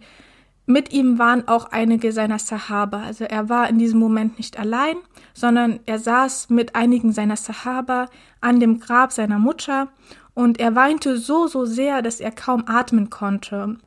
mit 0.66 0.94
ihm 0.94 1.20
waren 1.20 1.48
auch 1.50 1.66
einige 1.72 2.14
seiner 2.14 2.40
Sahaba. 2.40 3.04
Also 3.04 3.26
er 3.26 3.50
war 3.50 3.70
in 3.70 3.80
diesem 3.80 4.00
Moment 4.00 4.38
nicht 4.38 4.58
allein, 4.58 4.96
sondern 5.34 5.82
er 5.86 6.00
saß 6.00 6.50
mit 6.50 6.74
einigen 6.76 7.12
seiner 7.12 7.36
Sahaba 7.36 8.08
an 8.40 8.62
dem 8.62 8.80
Grab 8.80 9.12
seiner 9.12 9.40
Mutter 9.40 9.90
und 10.34 10.60
er 10.60 10.76
weinte 10.76 11.18
so, 11.18 11.48
so 11.48 11.66
sehr, 11.66 12.02
dass 12.02 12.22
er 12.22 12.32
kaum 12.32 12.64
atmen 12.68 13.10
konnte. 13.10 13.78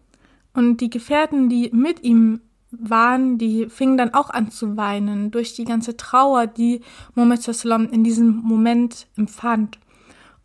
Und 0.53 0.81
die 0.81 0.91
Gefährten, 0.91 1.49
die 1.49 1.71
mit 1.73 2.03
ihm 2.03 2.41
waren, 2.71 3.39
die 3.39 3.69
fingen 3.69 3.97
dann 3.97 4.13
auch 4.13 4.31
an 4.31 4.51
zu 4.51 4.77
weinen 4.77 5.31
durch 5.31 5.55
die 5.55 5.65
ganze 5.65 5.97
Trauer, 5.97 6.47
die 6.47 6.83
Muhammad 7.15 7.47
in 7.91 8.05
diesem 8.05 8.37
Moment 8.37 9.07
empfand. 9.17 9.79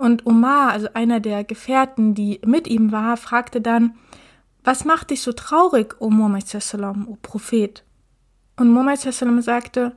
Und 0.01 0.25
Omar, 0.25 0.71
also 0.71 0.87
einer 0.95 1.19
der 1.19 1.43
Gefährten, 1.43 2.15
die 2.15 2.41
mit 2.43 2.67
ihm 2.67 2.91
war, 2.91 3.17
fragte 3.17 3.61
dann, 3.61 3.93
was 4.63 4.83
macht 4.83 5.11
dich 5.11 5.21
so 5.21 5.31
traurig, 5.31 5.95
O 5.99 6.09
Muhammad 6.09 6.45
O 6.51 7.17
Prophet? 7.21 7.83
Und 8.57 8.71
Muhammad 8.71 8.97
sagte, 8.99 9.95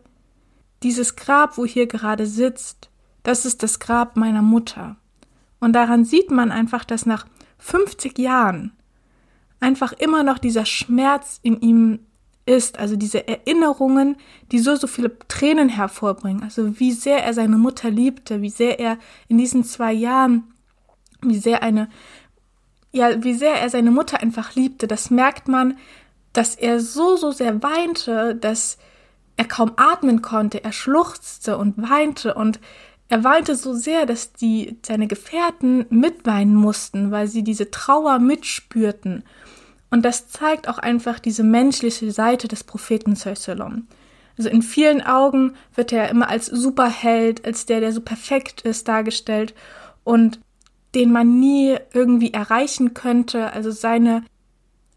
dieses 0.83 1.17
Grab, 1.17 1.57
wo 1.57 1.65
hier 1.65 1.87
gerade 1.87 2.27
sitzt, 2.27 2.91
das 3.23 3.47
ist 3.47 3.63
das 3.63 3.81
Grab 3.81 4.19
meiner 4.19 4.43
Mutter. 4.43 4.97
Und 5.59 5.73
daran 5.73 6.05
sieht 6.05 6.31
man 6.31 6.53
einfach, 6.53 6.85
dass 6.85 7.07
nach 7.07 7.25
50 7.57 8.19
Jahren 8.19 8.73
einfach 9.59 9.95
immer 9.95 10.23
noch 10.23 10.37
dieser 10.37 10.67
Schmerz 10.67 11.41
in 11.43 11.63
ihm 11.63 12.01
ist, 12.47 12.79
also 12.79 12.97
diese 12.97 13.27
Erinnerungen, 13.27 14.17
die 14.53 14.59
so, 14.59 14.77
so 14.77 14.87
viele 14.87 15.19
Tränen 15.29 15.69
hervorbringen, 15.69 16.43
also 16.43 16.79
wie 16.79 16.93
sehr 16.93 17.25
er 17.25 17.33
seine 17.33 17.57
Mutter 17.57 17.91
liebte, 17.91 18.43
wie 18.43 18.51
sehr 18.51 18.79
er 18.79 18.99
in 19.29 19.39
diesen 19.39 19.65
zwei 19.65 19.93
Jahren, 19.93 20.45
wie 21.23 21.39
sehr 21.39 21.63
eine, 21.63 21.89
ja, 22.93 23.23
wie 23.25 23.35
sehr 23.35 23.55
er 23.55 23.71
seine 23.71 23.91
Mutter 23.91 24.21
einfach 24.21 24.55
liebte, 24.55 24.87
das 24.87 25.11
merkt 25.11 25.49
man, 25.49 25.79
dass 26.33 26.55
er 26.55 26.81
so, 26.81 27.17
so 27.17 27.31
sehr 27.31 27.63
weinte, 27.63 28.35
dass 28.35 28.79
er 29.37 29.47
kaum 29.47 29.73
atmen 29.77 30.21
konnte, 30.21 30.63
er 30.63 30.73
schluchzte 30.73 31.57
und 31.57 31.79
weinte 31.79 32.35
und 32.35 32.61
er 33.09 33.25
weinte 33.25 33.55
so 33.55 33.75
sehr, 33.75 34.07
dass 34.07 34.33
die, 34.33 34.79
seine 34.85 35.07
Gefährten 35.07 35.87
mitweinen 35.91 36.55
mussten, 36.55 37.11
weil 37.11 37.29
sie 37.29 37.43
diese 37.43 37.71
Trauer 37.71 38.19
mitspürten. 38.19 39.25
Und 39.95 40.05
das 40.05 40.27
zeigt 40.27 40.69
auch 40.69 40.79
einfach 40.79 41.21
diese 41.21 41.45
menschliche 41.45 42.11
Seite 42.11 42.49
des 42.49 42.65
Propheten 42.65 43.15
Sallam. 43.15 43.87
Also 44.37 44.51
in 44.51 44.61
vielen 44.61 45.03
Augen 45.03 45.55
wird 45.77 45.93
er 45.93 46.09
immer 46.09 46.29
als 46.29 46.47
Superheld, 46.47 47.47
als 47.47 47.67
der, 47.67 47.79
der 47.79 47.93
so 47.93 48.01
perfekt 48.01 48.63
ist, 48.63 48.89
dargestellt 48.89 49.55
und 50.03 50.41
den 50.97 51.13
man 51.13 51.39
nie 51.39 51.77
irgendwie 51.93 52.33
erreichen 52.33 52.93
könnte. 52.93 53.53
Also 53.53 53.71
seine, 53.71 54.25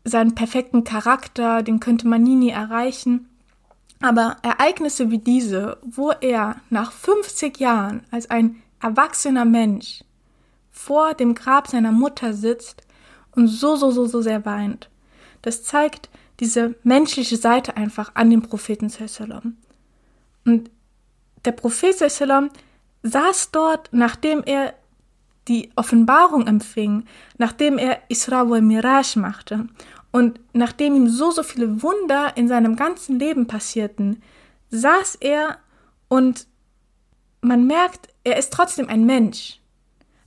seinen 0.04 0.34
perfekten 0.34 0.84
Charakter, 0.84 1.62
den 1.62 1.80
könnte 1.80 2.08
man 2.08 2.24
nie, 2.24 2.34
nie 2.34 2.50
erreichen. 2.50 3.30
Aber 4.02 4.38
Ereignisse 4.42 5.12
wie 5.12 5.20
diese, 5.20 5.78
wo 5.86 6.10
er 6.10 6.56
nach 6.72 6.92
50 6.92 7.60
Jahren 7.60 8.04
als 8.10 8.32
ein 8.32 8.64
erwachsener 8.82 9.46
Mensch 9.46 10.04
vor 10.72 11.14
dem 11.14 11.36
Grab 11.36 11.68
seiner 11.68 11.92
Mutter 11.92 12.34
sitzt 12.34 12.87
und 13.36 13.48
so, 13.48 13.76
so, 13.76 13.92
so, 13.92 14.06
so 14.06 14.22
sehr 14.22 14.46
weint. 14.46 14.90
Das 15.42 15.64
zeigt 15.64 16.10
diese 16.40 16.76
menschliche 16.84 17.38
Seite 17.38 17.78
einfach 17.78 18.12
an 18.14 18.30
dem 18.30 18.42
Propheten 18.42 18.90
Sallam. 18.90 19.58
Und 20.46 20.70
der 21.46 21.52
Prophet 21.52 21.98
Sallam 21.98 22.50
saß 23.04 23.52
dort, 23.52 23.90
nachdem 23.92 24.44
er 24.44 24.74
die 25.48 25.70
Offenbarung 25.76 26.46
empfing, 26.46 27.06
nachdem 27.38 27.78
er 27.78 28.02
Isra 28.10 28.50
wa 28.50 28.60
Miraj 28.60 29.16
machte 29.16 29.68
und 30.12 30.40
nachdem 30.54 30.96
ihm 30.96 31.10
so, 31.10 31.32
so 31.32 31.44
viele 31.44 31.82
Wunder 31.82 32.36
in 32.36 32.48
seinem 32.48 32.76
ganzen 32.76 33.20
Leben 33.20 33.48
passierten, 33.48 34.22
saß 34.70 35.16
er 35.16 35.58
und 36.10 36.48
man 37.42 37.66
merkt, 37.66 38.10
er 38.24 38.38
ist 38.38 38.52
trotzdem 38.52 38.90
ein 38.90 39.06
Mensch. 39.06 39.62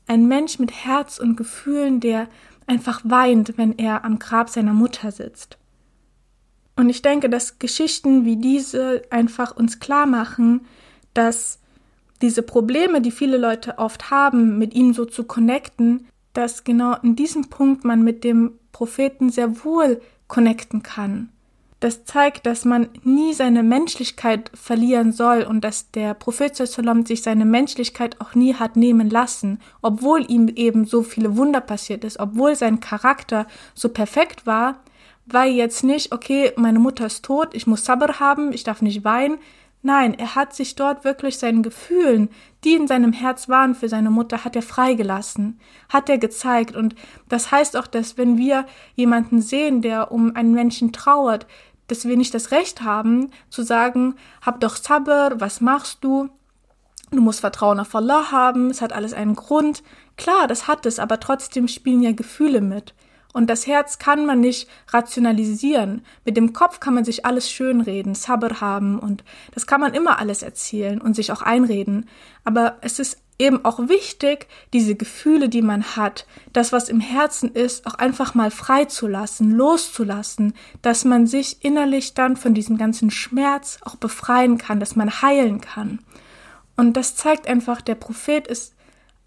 Ein 0.06 0.26
Mensch 0.26 0.58
mit 0.58 0.72
Herz 0.72 1.18
und 1.18 1.36
Gefühlen, 1.36 2.00
der 2.00 2.28
einfach 2.70 3.00
weint, 3.04 3.58
wenn 3.58 3.76
er 3.78 4.04
am 4.04 4.20
Grab 4.20 4.48
seiner 4.48 4.72
Mutter 4.72 5.10
sitzt. 5.10 5.58
Und 6.76 6.88
ich 6.88 7.02
denke, 7.02 7.28
dass 7.28 7.58
Geschichten 7.58 8.24
wie 8.24 8.36
diese 8.36 9.02
einfach 9.10 9.56
uns 9.56 9.80
klar 9.80 10.06
machen, 10.06 10.66
dass 11.12 11.58
diese 12.22 12.42
Probleme, 12.42 13.00
die 13.00 13.10
viele 13.10 13.38
Leute 13.38 13.78
oft 13.78 14.10
haben, 14.10 14.56
mit 14.58 14.72
ihnen 14.72 14.94
so 14.94 15.04
zu 15.04 15.24
connecten, 15.24 16.06
dass 16.32 16.62
genau 16.62 16.94
in 17.02 17.16
diesem 17.16 17.50
Punkt 17.50 17.84
man 17.84 18.02
mit 18.02 18.22
dem 18.22 18.52
Propheten 18.70 19.30
sehr 19.30 19.64
wohl 19.64 20.00
connecten 20.28 20.84
kann. 20.84 21.30
Das 21.80 22.04
zeigt, 22.04 22.44
dass 22.44 22.66
man 22.66 22.90
nie 23.04 23.32
seine 23.32 23.62
Menschlichkeit 23.62 24.50
verlieren 24.54 25.12
soll 25.12 25.42
und 25.42 25.64
dass 25.64 25.90
der 25.90 26.12
Prophet 26.12 26.54
Sallam 26.54 27.06
sich 27.06 27.22
seine 27.22 27.46
Menschlichkeit 27.46 28.20
auch 28.20 28.34
nie 28.34 28.54
hat 28.54 28.76
nehmen 28.76 29.08
lassen, 29.08 29.60
obwohl 29.80 30.30
ihm 30.30 30.48
eben 30.48 30.84
so 30.84 31.02
viele 31.02 31.38
Wunder 31.38 31.62
passiert 31.62 32.04
ist, 32.04 32.20
obwohl 32.20 32.54
sein 32.54 32.80
Charakter 32.80 33.46
so 33.74 33.88
perfekt 33.88 34.46
war, 34.46 34.80
weil 35.24 35.52
jetzt 35.52 35.82
nicht, 35.82 36.12
okay, 36.12 36.52
meine 36.56 36.78
Mutter 36.78 37.06
ist 37.06 37.24
tot, 37.24 37.54
ich 37.54 37.66
muss 37.66 37.86
Sabr 37.86 38.20
haben, 38.20 38.52
ich 38.52 38.64
darf 38.64 38.82
nicht 38.82 39.02
weinen. 39.04 39.38
Nein, 39.82 40.12
er 40.12 40.34
hat 40.34 40.54
sich 40.54 40.74
dort 40.76 41.04
wirklich 41.04 41.38
seinen 41.38 41.62
Gefühlen, 41.62 42.28
die 42.64 42.74
in 42.74 42.86
seinem 42.86 43.14
Herz 43.14 43.48
waren 43.48 43.74
für 43.74 43.88
seine 43.88 44.10
Mutter, 44.10 44.44
hat 44.44 44.54
er 44.54 44.60
freigelassen, 44.60 45.58
hat 45.88 46.10
er 46.10 46.18
gezeigt. 46.18 46.76
Und 46.76 46.94
das 47.30 47.50
heißt 47.50 47.78
auch, 47.78 47.86
dass 47.86 48.18
wenn 48.18 48.36
wir 48.36 48.66
jemanden 48.94 49.40
sehen, 49.40 49.80
der 49.80 50.12
um 50.12 50.36
einen 50.36 50.52
Menschen 50.52 50.92
trauert, 50.92 51.46
dass 51.90 52.04
wir 52.04 52.16
nicht 52.16 52.34
das 52.34 52.50
Recht 52.50 52.82
haben, 52.82 53.30
zu 53.48 53.62
sagen, 53.62 54.14
hab 54.42 54.60
doch 54.60 54.76
Sabr, 54.76 55.40
was 55.40 55.60
machst 55.60 55.98
du? 56.02 56.28
Du 57.10 57.20
musst 57.20 57.40
Vertrauen 57.40 57.80
auf 57.80 57.94
Allah 57.94 58.30
haben, 58.30 58.70
es 58.70 58.80
hat 58.80 58.92
alles 58.92 59.12
einen 59.12 59.34
Grund. 59.34 59.82
Klar, 60.16 60.46
das 60.46 60.68
hat 60.68 60.86
es, 60.86 60.98
aber 60.98 61.18
trotzdem 61.18 61.66
spielen 61.66 62.02
ja 62.02 62.12
Gefühle 62.12 62.60
mit. 62.60 62.94
Und 63.32 63.48
das 63.48 63.66
Herz 63.66 63.98
kann 63.98 64.26
man 64.26 64.40
nicht 64.40 64.68
rationalisieren. 64.88 66.04
Mit 66.24 66.36
dem 66.36 66.52
Kopf 66.52 66.80
kann 66.80 66.94
man 66.94 67.04
sich 67.04 67.24
alles 67.24 67.50
schönreden, 67.50 68.14
Sabr 68.14 68.60
haben 68.60 68.98
und 68.98 69.24
das 69.54 69.66
kann 69.66 69.80
man 69.80 69.94
immer 69.94 70.18
alles 70.18 70.42
erzählen 70.42 71.00
und 71.00 71.14
sich 71.14 71.32
auch 71.32 71.42
einreden. 71.42 72.08
Aber 72.44 72.78
es 72.80 72.98
ist 72.98 73.18
eben 73.40 73.64
auch 73.64 73.88
wichtig, 73.88 74.46
diese 74.72 74.94
Gefühle, 74.94 75.48
die 75.48 75.62
man 75.62 75.96
hat, 75.96 76.26
das, 76.52 76.72
was 76.72 76.88
im 76.88 77.00
Herzen 77.00 77.52
ist, 77.52 77.86
auch 77.86 77.94
einfach 77.94 78.34
mal 78.34 78.50
freizulassen, 78.50 79.50
loszulassen, 79.50 80.52
dass 80.82 81.04
man 81.04 81.26
sich 81.26 81.64
innerlich 81.64 82.14
dann 82.14 82.36
von 82.36 82.54
diesem 82.54 82.76
ganzen 82.76 83.10
Schmerz 83.10 83.78
auch 83.82 83.96
befreien 83.96 84.58
kann, 84.58 84.78
dass 84.78 84.94
man 84.94 85.22
heilen 85.22 85.60
kann. 85.60 86.00
Und 86.76 86.96
das 86.96 87.16
zeigt 87.16 87.48
einfach, 87.48 87.80
der 87.80 87.94
Prophet 87.94 88.46
ist 88.46 88.74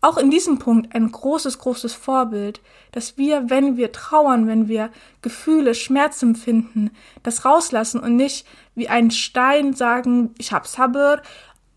auch 0.02 0.18
in 0.18 0.30
diesem 0.30 0.60
Punkt 0.60 0.94
ein 0.94 1.12
großes, 1.12 1.60
großes 1.60 1.94
Vorbild, 1.94 2.62
dass 2.92 3.18
wir, 3.18 3.50
wenn 3.50 3.78
wir 3.78 3.94
trauern, 3.94 4.48
wenn 4.48 4.68
wir 4.68 4.90
Gefühle, 5.22 5.74
Schmerz 5.74 6.22
empfinden, 6.22 6.92
das 7.24 7.46
rauslassen 7.46 8.02
und 8.02 8.18
nicht 8.18 8.46
wie 8.76 8.90
ein 8.90 9.12
Stein 9.12 9.74
sagen, 9.74 10.36
ich 10.38 10.52
habe 10.52 10.68
Sabr, 10.68 11.22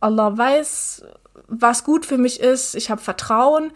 Allah 0.01 0.37
weiß, 0.37 1.05
was 1.48 1.85
gut 1.85 2.06
für 2.06 2.18
mich 2.18 2.40
ist, 2.40 2.74
ich 2.74 2.90
habe 2.90 3.00
Vertrauen. 3.00 3.72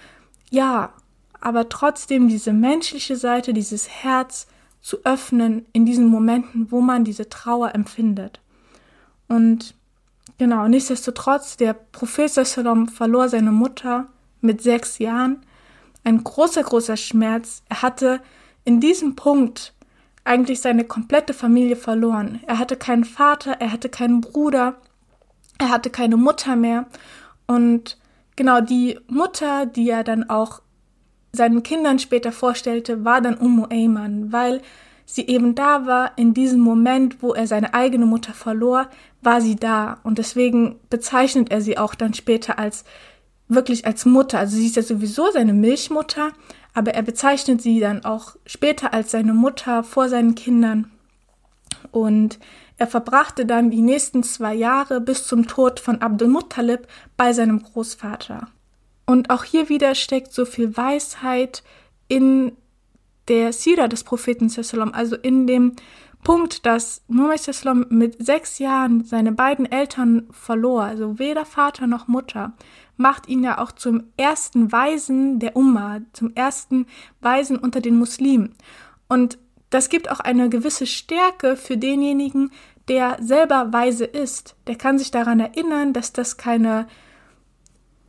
Ja, 0.50 0.92
aber 1.40 1.68
trotzdem 1.68 2.28
diese 2.28 2.52
menschliche 2.52 3.16
Seite, 3.16 3.52
dieses 3.52 3.88
Herz 3.88 4.46
zu 4.80 4.98
öffnen 5.04 5.66
in 5.72 5.86
diesen 5.86 6.06
Momenten, 6.06 6.70
wo 6.70 6.80
man 6.80 7.04
diese 7.04 7.28
Trauer 7.28 7.74
empfindet. 7.74 8.40
Und 9.28 9.74
genau, 10.38 10.68
nichtsdestotrotz, 10.68 11.56
der 11.56 11.74
Prophet 11.74 12.30
verlor 12.30 13.28
seine 13.28 13.52
Mutter 13.52 14.08
mit 14.40 14.62
sechs 14.62 14.98
Jahren, 14.98 15.44
ein 16.04 16.24
großer, 16.24 16.62
großer 16.62 16.96
Schmerz. 16.96 17.62
Er 17.68 17.82
hatte 17.82 18.20
in 18.64 18.80
diesem 18.80 19.16
Punkt 19.16 19.74
eigentlich 20.24 20.60
seine 20.60 20.84
komplette 20.84 21.34
Familie 21.34 21.76
verloren. 21.76 22.40
Er 22.46 22.58
hatte 22.58 22.76
keinen 22.76 23.04
Vater, 23.04 23.52
er 23.60 23.72
hatte 23.72 23.88
keinen 23.88 24.20
Bruder, 24.20 24.76
er 25.58 25.70
hatte 25.70 25.90
keine 25.90 26.16
Mutter 26.16 26.56
mehr. 26.56 26.86
Und 27.50 27.98
genau 28.36 28.60
die 28.60 28.96
Mutter, 29.08 29.66
die 29.66 29.90
er 29.90 30.04
dann 30.04 30.30
auch 30.30 30.62
seinen 31.32 31.64
Kindern 31.64 31.98
später 31.98 32.30
vorstellte, 32.30 33.04
war 33.04 33.20
dann 33.20 33.36
Ummu 33.36 33.66
Ayman, 33.68 34.30
weil 34.30 34.62
sie 35.04 35.26
eben 35.26 35.56
da 35.56 35.84
war 35.84 36.12
in 36.16 36.32
diesem 36.32 36.60
Moment, 36.60 37.24
wo 37.24 37.34
er 37.34 37.48
seine 37.48 37.74
eigene 37.74 38.06
Mutter 38.06 38.34
verlor, 38.34 38.88
war 39.20 39.40
sie 39.40 39.56
da. 39.56 39.98
Und 40.04 40.18
deswegen 40.18 40.78
bezeichnet 40.90 41.50
er 41.50 41.60
sie 41.60 41.76
auch 41.76 41.96
dann 41.96 42.14
später 42.14 42.56
als 42.56 42.84
wirklich 43.48 43.84
als 43.84 44.06
Mutter. 44.06 44.38
Also 44.38 44.56
sie 44.56 44.66
ist 44.66 44.76
ja 44.76 44.82
sowieso 44.82 45.32
seine 45.32 45.52
Milchmutter, 45.52 46.30
aber 46.72 46.94
er 46.94 47.02
bezeichnet 47.02 47.62
sie 47.62 47.80
dann 47.80 48.04
auch 48.04 48.36
später 48.46 48.94
als 48.94 49.10
seine 49.10 49.34
Mutter 49.34 49.82
vor 49.82 50.08
seinen 50.08 50.36
Kindern. 50.36 50.88
Und 51.90 52.38
er 52.80 52.86
verbrachte 52.86 53.44
dann 53.44 53.70
die 53.70 53.82
nächsten 53.82 54.22
zwei 54.22 54.54
Jahre 54.54 55.02
bis 55.02 55.26
zum 55.26 55.46
Tod 55.46 55.80
von 55.80 56.00
Abdul 56.00 56.28
Muttalib 56.28 56.88
bei 57.14 57.34
seinem 57.34 57.62
Großvater. 57.62 58.48
Und 59.04 59.28
auch 59.28 59.44
hier 59.44 59.68
wieder 59.68 59.94
steckt 59.94 60.32
so 60.32 60.46
viel 60.46 60.74
Weisheit 60.78 61.62
in 62.08 62.52
der 63.28 63.52
Sira 63.52 63.86
des 63.86 64.02
Propheten, 64.02 64.50
also 64.94 65.14
in 65.14 65.46
dem 65.46 65.76
Punkt, 66.24 66.64
dass 66.64 67.02
Muhammad 67.06 67.90
mit 67.90 68.24
sechs 68.24 68.58
Jahren 68.58 69.04
seine 69.04 69.32
beiden 69.32 69.70
Eltern 69.70 70.28
verlor, 70.30 70.84
also 70.84 71.18
weder 71.18 71.44
Vater 71.44 71.86
noch 71.86 72.08
Mutter, 72.08 72.54
macht 72.96 73.28
ihn 73.28 73.44
ja 73.44 73.58
auch 73.58 73.72
zum 73.72 74.04
ersten 74.16 74.72
Weisen 74.72 75.38
der 75.38 75.54
Umma, 75.54 76.00
zum 76.14 76.34
ersten 76.34 76.86
Weisen 77.20 77.58
unter 77.58 77.82
den 77.82 77.98
Muslimen. 77.98 78.54
Und 79.06 79.36
das 79.70 79.88
gibt 79.88 80.10
auch 80.10 80.20
eine 80.20 80.48
gewisse 80.50 80.86
Stärke 80.86 81.56
für 81.56 81.76
denjenigen, 81.76 82.50
der 82.90 83.16
selber 83.20 83.72
weise 83.72 84.04
ist. 84.04 84.56
Der 84.66 84.74
kann 84.74 84.98
sich 84.98 85.12
daran 85.12 85.38
erinnern, 85.38 85.92
dass 85.92 86.12
das 86.12 86.36
keine, 86.36 86.88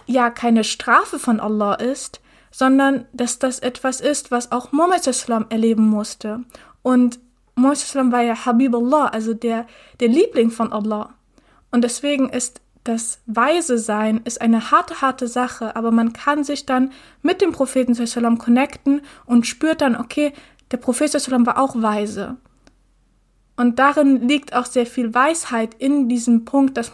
ja, 0.08 0.32
keine 0.32 0.64
Strafe 0.64 1.20
von 1.20 1.40
Allah 1.40 1.76
ist, 1.76 2.20
sondern 2.50 3.06
dass 3.14 3.38
das 3.38 3.60
etwas 3.60 4.02
ist, 4.02 4.32
was 4.32 4.52
auch 4.52 4.72
Muhammad 4.72 5.08
erleben 5.52 5.88
musste. 5.88 6.42
Und 6.82 7.20
Muhammad 7.54 8.12
war 8.12 8.22
ja 8.24 8.44
Habibullah, 8.44 9.06
also 9.10 9.36
der, 9.36 9.68
der 10.00 10.08
Liebling 10.08 10.50
von 10.50 10.74
Allah. 10.74 11.14
Und 11.70 11.84
deswegen 11.84 12.30
ist 12.30 12.60
das 12.84 13.20
Weise 13.28 13.78
sein 13.78 14.22
ist 14.24 14.42
eine 14.42 14.72
harte, 14.72 15.02
harte 15.02 15.28
Sache, 15.28 15.76
aber 15.76 15.92
man 15.92 16.14
kann 16.14 16.44
sich 16.44 16.66
dann 16.66 16.92
mit 17.22 17.40
dem 17.40 17.52
Propheten 17.52 17.94
connecten 18.40 19.02
und 19.28 19.46
spürt 19.46 19.82
dann, 19.82 19.96
okay, 19.96 20.34
der 20.72 20.78
Prophet 20.78 21.14
war 21.46 21.60
auch 21.60 21.80
weise. 21.80 22.38
Und 23.56 23.80
darin 23.80 24.28
liegt 24.28 24.56
auch 24.56 24.66
sehr 24.66 24.86
viel 24.86 25.14
Weisheit 25.14 25.76
in 25.76 26.10
diesem 26.10 26.46
Punkt, 26.46 26.78
dass 26.78 26.92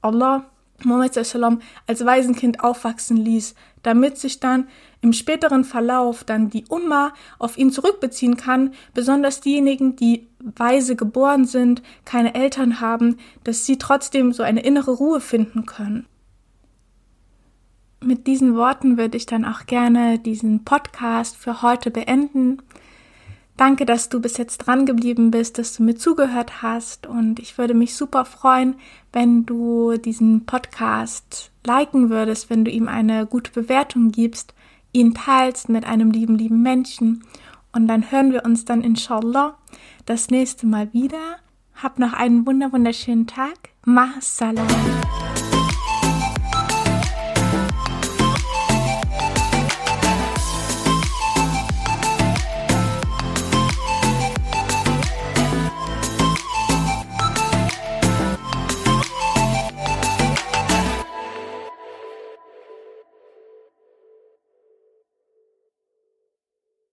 Allah 0.00 0.46
sallam 0.82 1.60
als 1.86 2.04
Waisenkind 2.04 2.62
aufwachsen 2.62 3.16
ließ, 3.16 3.54
damit 3.82 4.18
sich 4.18 4.40
dann 4.40 4.68
im 5.00 5.12
späteren 5.12 5.64
Verlauf 5.64 6.24
dann 6.24 6.50
die 6.50 6.64
Umma 6.68 7.12
auf 7.38 7.58
ihn 7.58 7.70
zurückbeziehen 7.70 8.36
kann, 8.36 8.72
besonders 8.94 9.40
diejenigen, 9.40 9.96
die 9.96 10.28
weise 10.38 10.96
geboren 10.96 11.44
sind, 11.44 11.82
keine 12.04 12.34
Eltern 12.34 12.80
haben, 12.80 13.16
dass 13.44 13.66
sie 13.66 13.78
trotzdem 13.78 14.32
so 14.32 14.42
eine 14.42 14.62
innere 14.62 14.92
Ruhe 14.92 15.20
finden 15.20 15.66
können. 15.66 16.06
Mit 18.00 18.28
diesen 18.28 18.54
Worten 18.54 18.96
würde 18.96 19.16
ich 19.16 19.26
dann 19.26 19.44
auch 19.44 19.66
gerne 19.66 20.20
diesen 20.20 20.64
Podcast 20.64 21.36
für 21.36 21.62
heute 21.62 21.90
beenden. 21.90 22.62
Danke, 23.58 23.84
dass 23.84 24.08
du 24.08 24.20
bis 24.20 24.36
jetzt 24.36 24.58
dran 24.58 24.86
geblieben 24.86 25.32
bist, 25.32 25.58
dass 25.58 25.74
du 25.74 25.82
mir 25.82 25.96
zugehört 25.96 26.62
hast 26.62 27.08
und 27.08 27.40
ich 27.40 27.58
würde 27.58 27.74
mich 27.74 27.96
super 27.96 28.24
freuen, 28.24 28.76
wenn 29.12 29.46
du 29.46 29.96
diesen 29.96 30.46
Podcast 30.46 31.50
liken 31.66 32.08
würdest, 32.08 32.50
wenn 32.50 32.64
du 32.64 32.70
ihm 32.70 32.86
eine 32.86 33.26
gute 33.26 33.50
Bewertung 33.50 34.12
gibst, 34.12 34.54
ihn 34.92 35.12
teilst 35.12 35.68
mit 35.70 35.84
einem 35.84 36.12
lieben, 36.12 36.38
lieben 36.38 36.62
Menschen 36.62 37.24
und 37.72 37.88
dann 37.88 38.12
hören 38.12 38.32
wir 38.32 38.44
uns 38.44 38.64
dann 38.64 38.80
inshallah 38.80 39.58
das 40.06 40.30
nächste 40.30 40.64
Mal 40.68 40.92
wieder. 40.92 41.38
Hab 41.74 41.98
noch 41.98 42.12
einen 42.12 42.46
wunder 42.46 42.72
wunderschönen 42.72 43.26
Tag. 43.26 43.70
Mah 43.84 44.14
salam. 44.20 44.68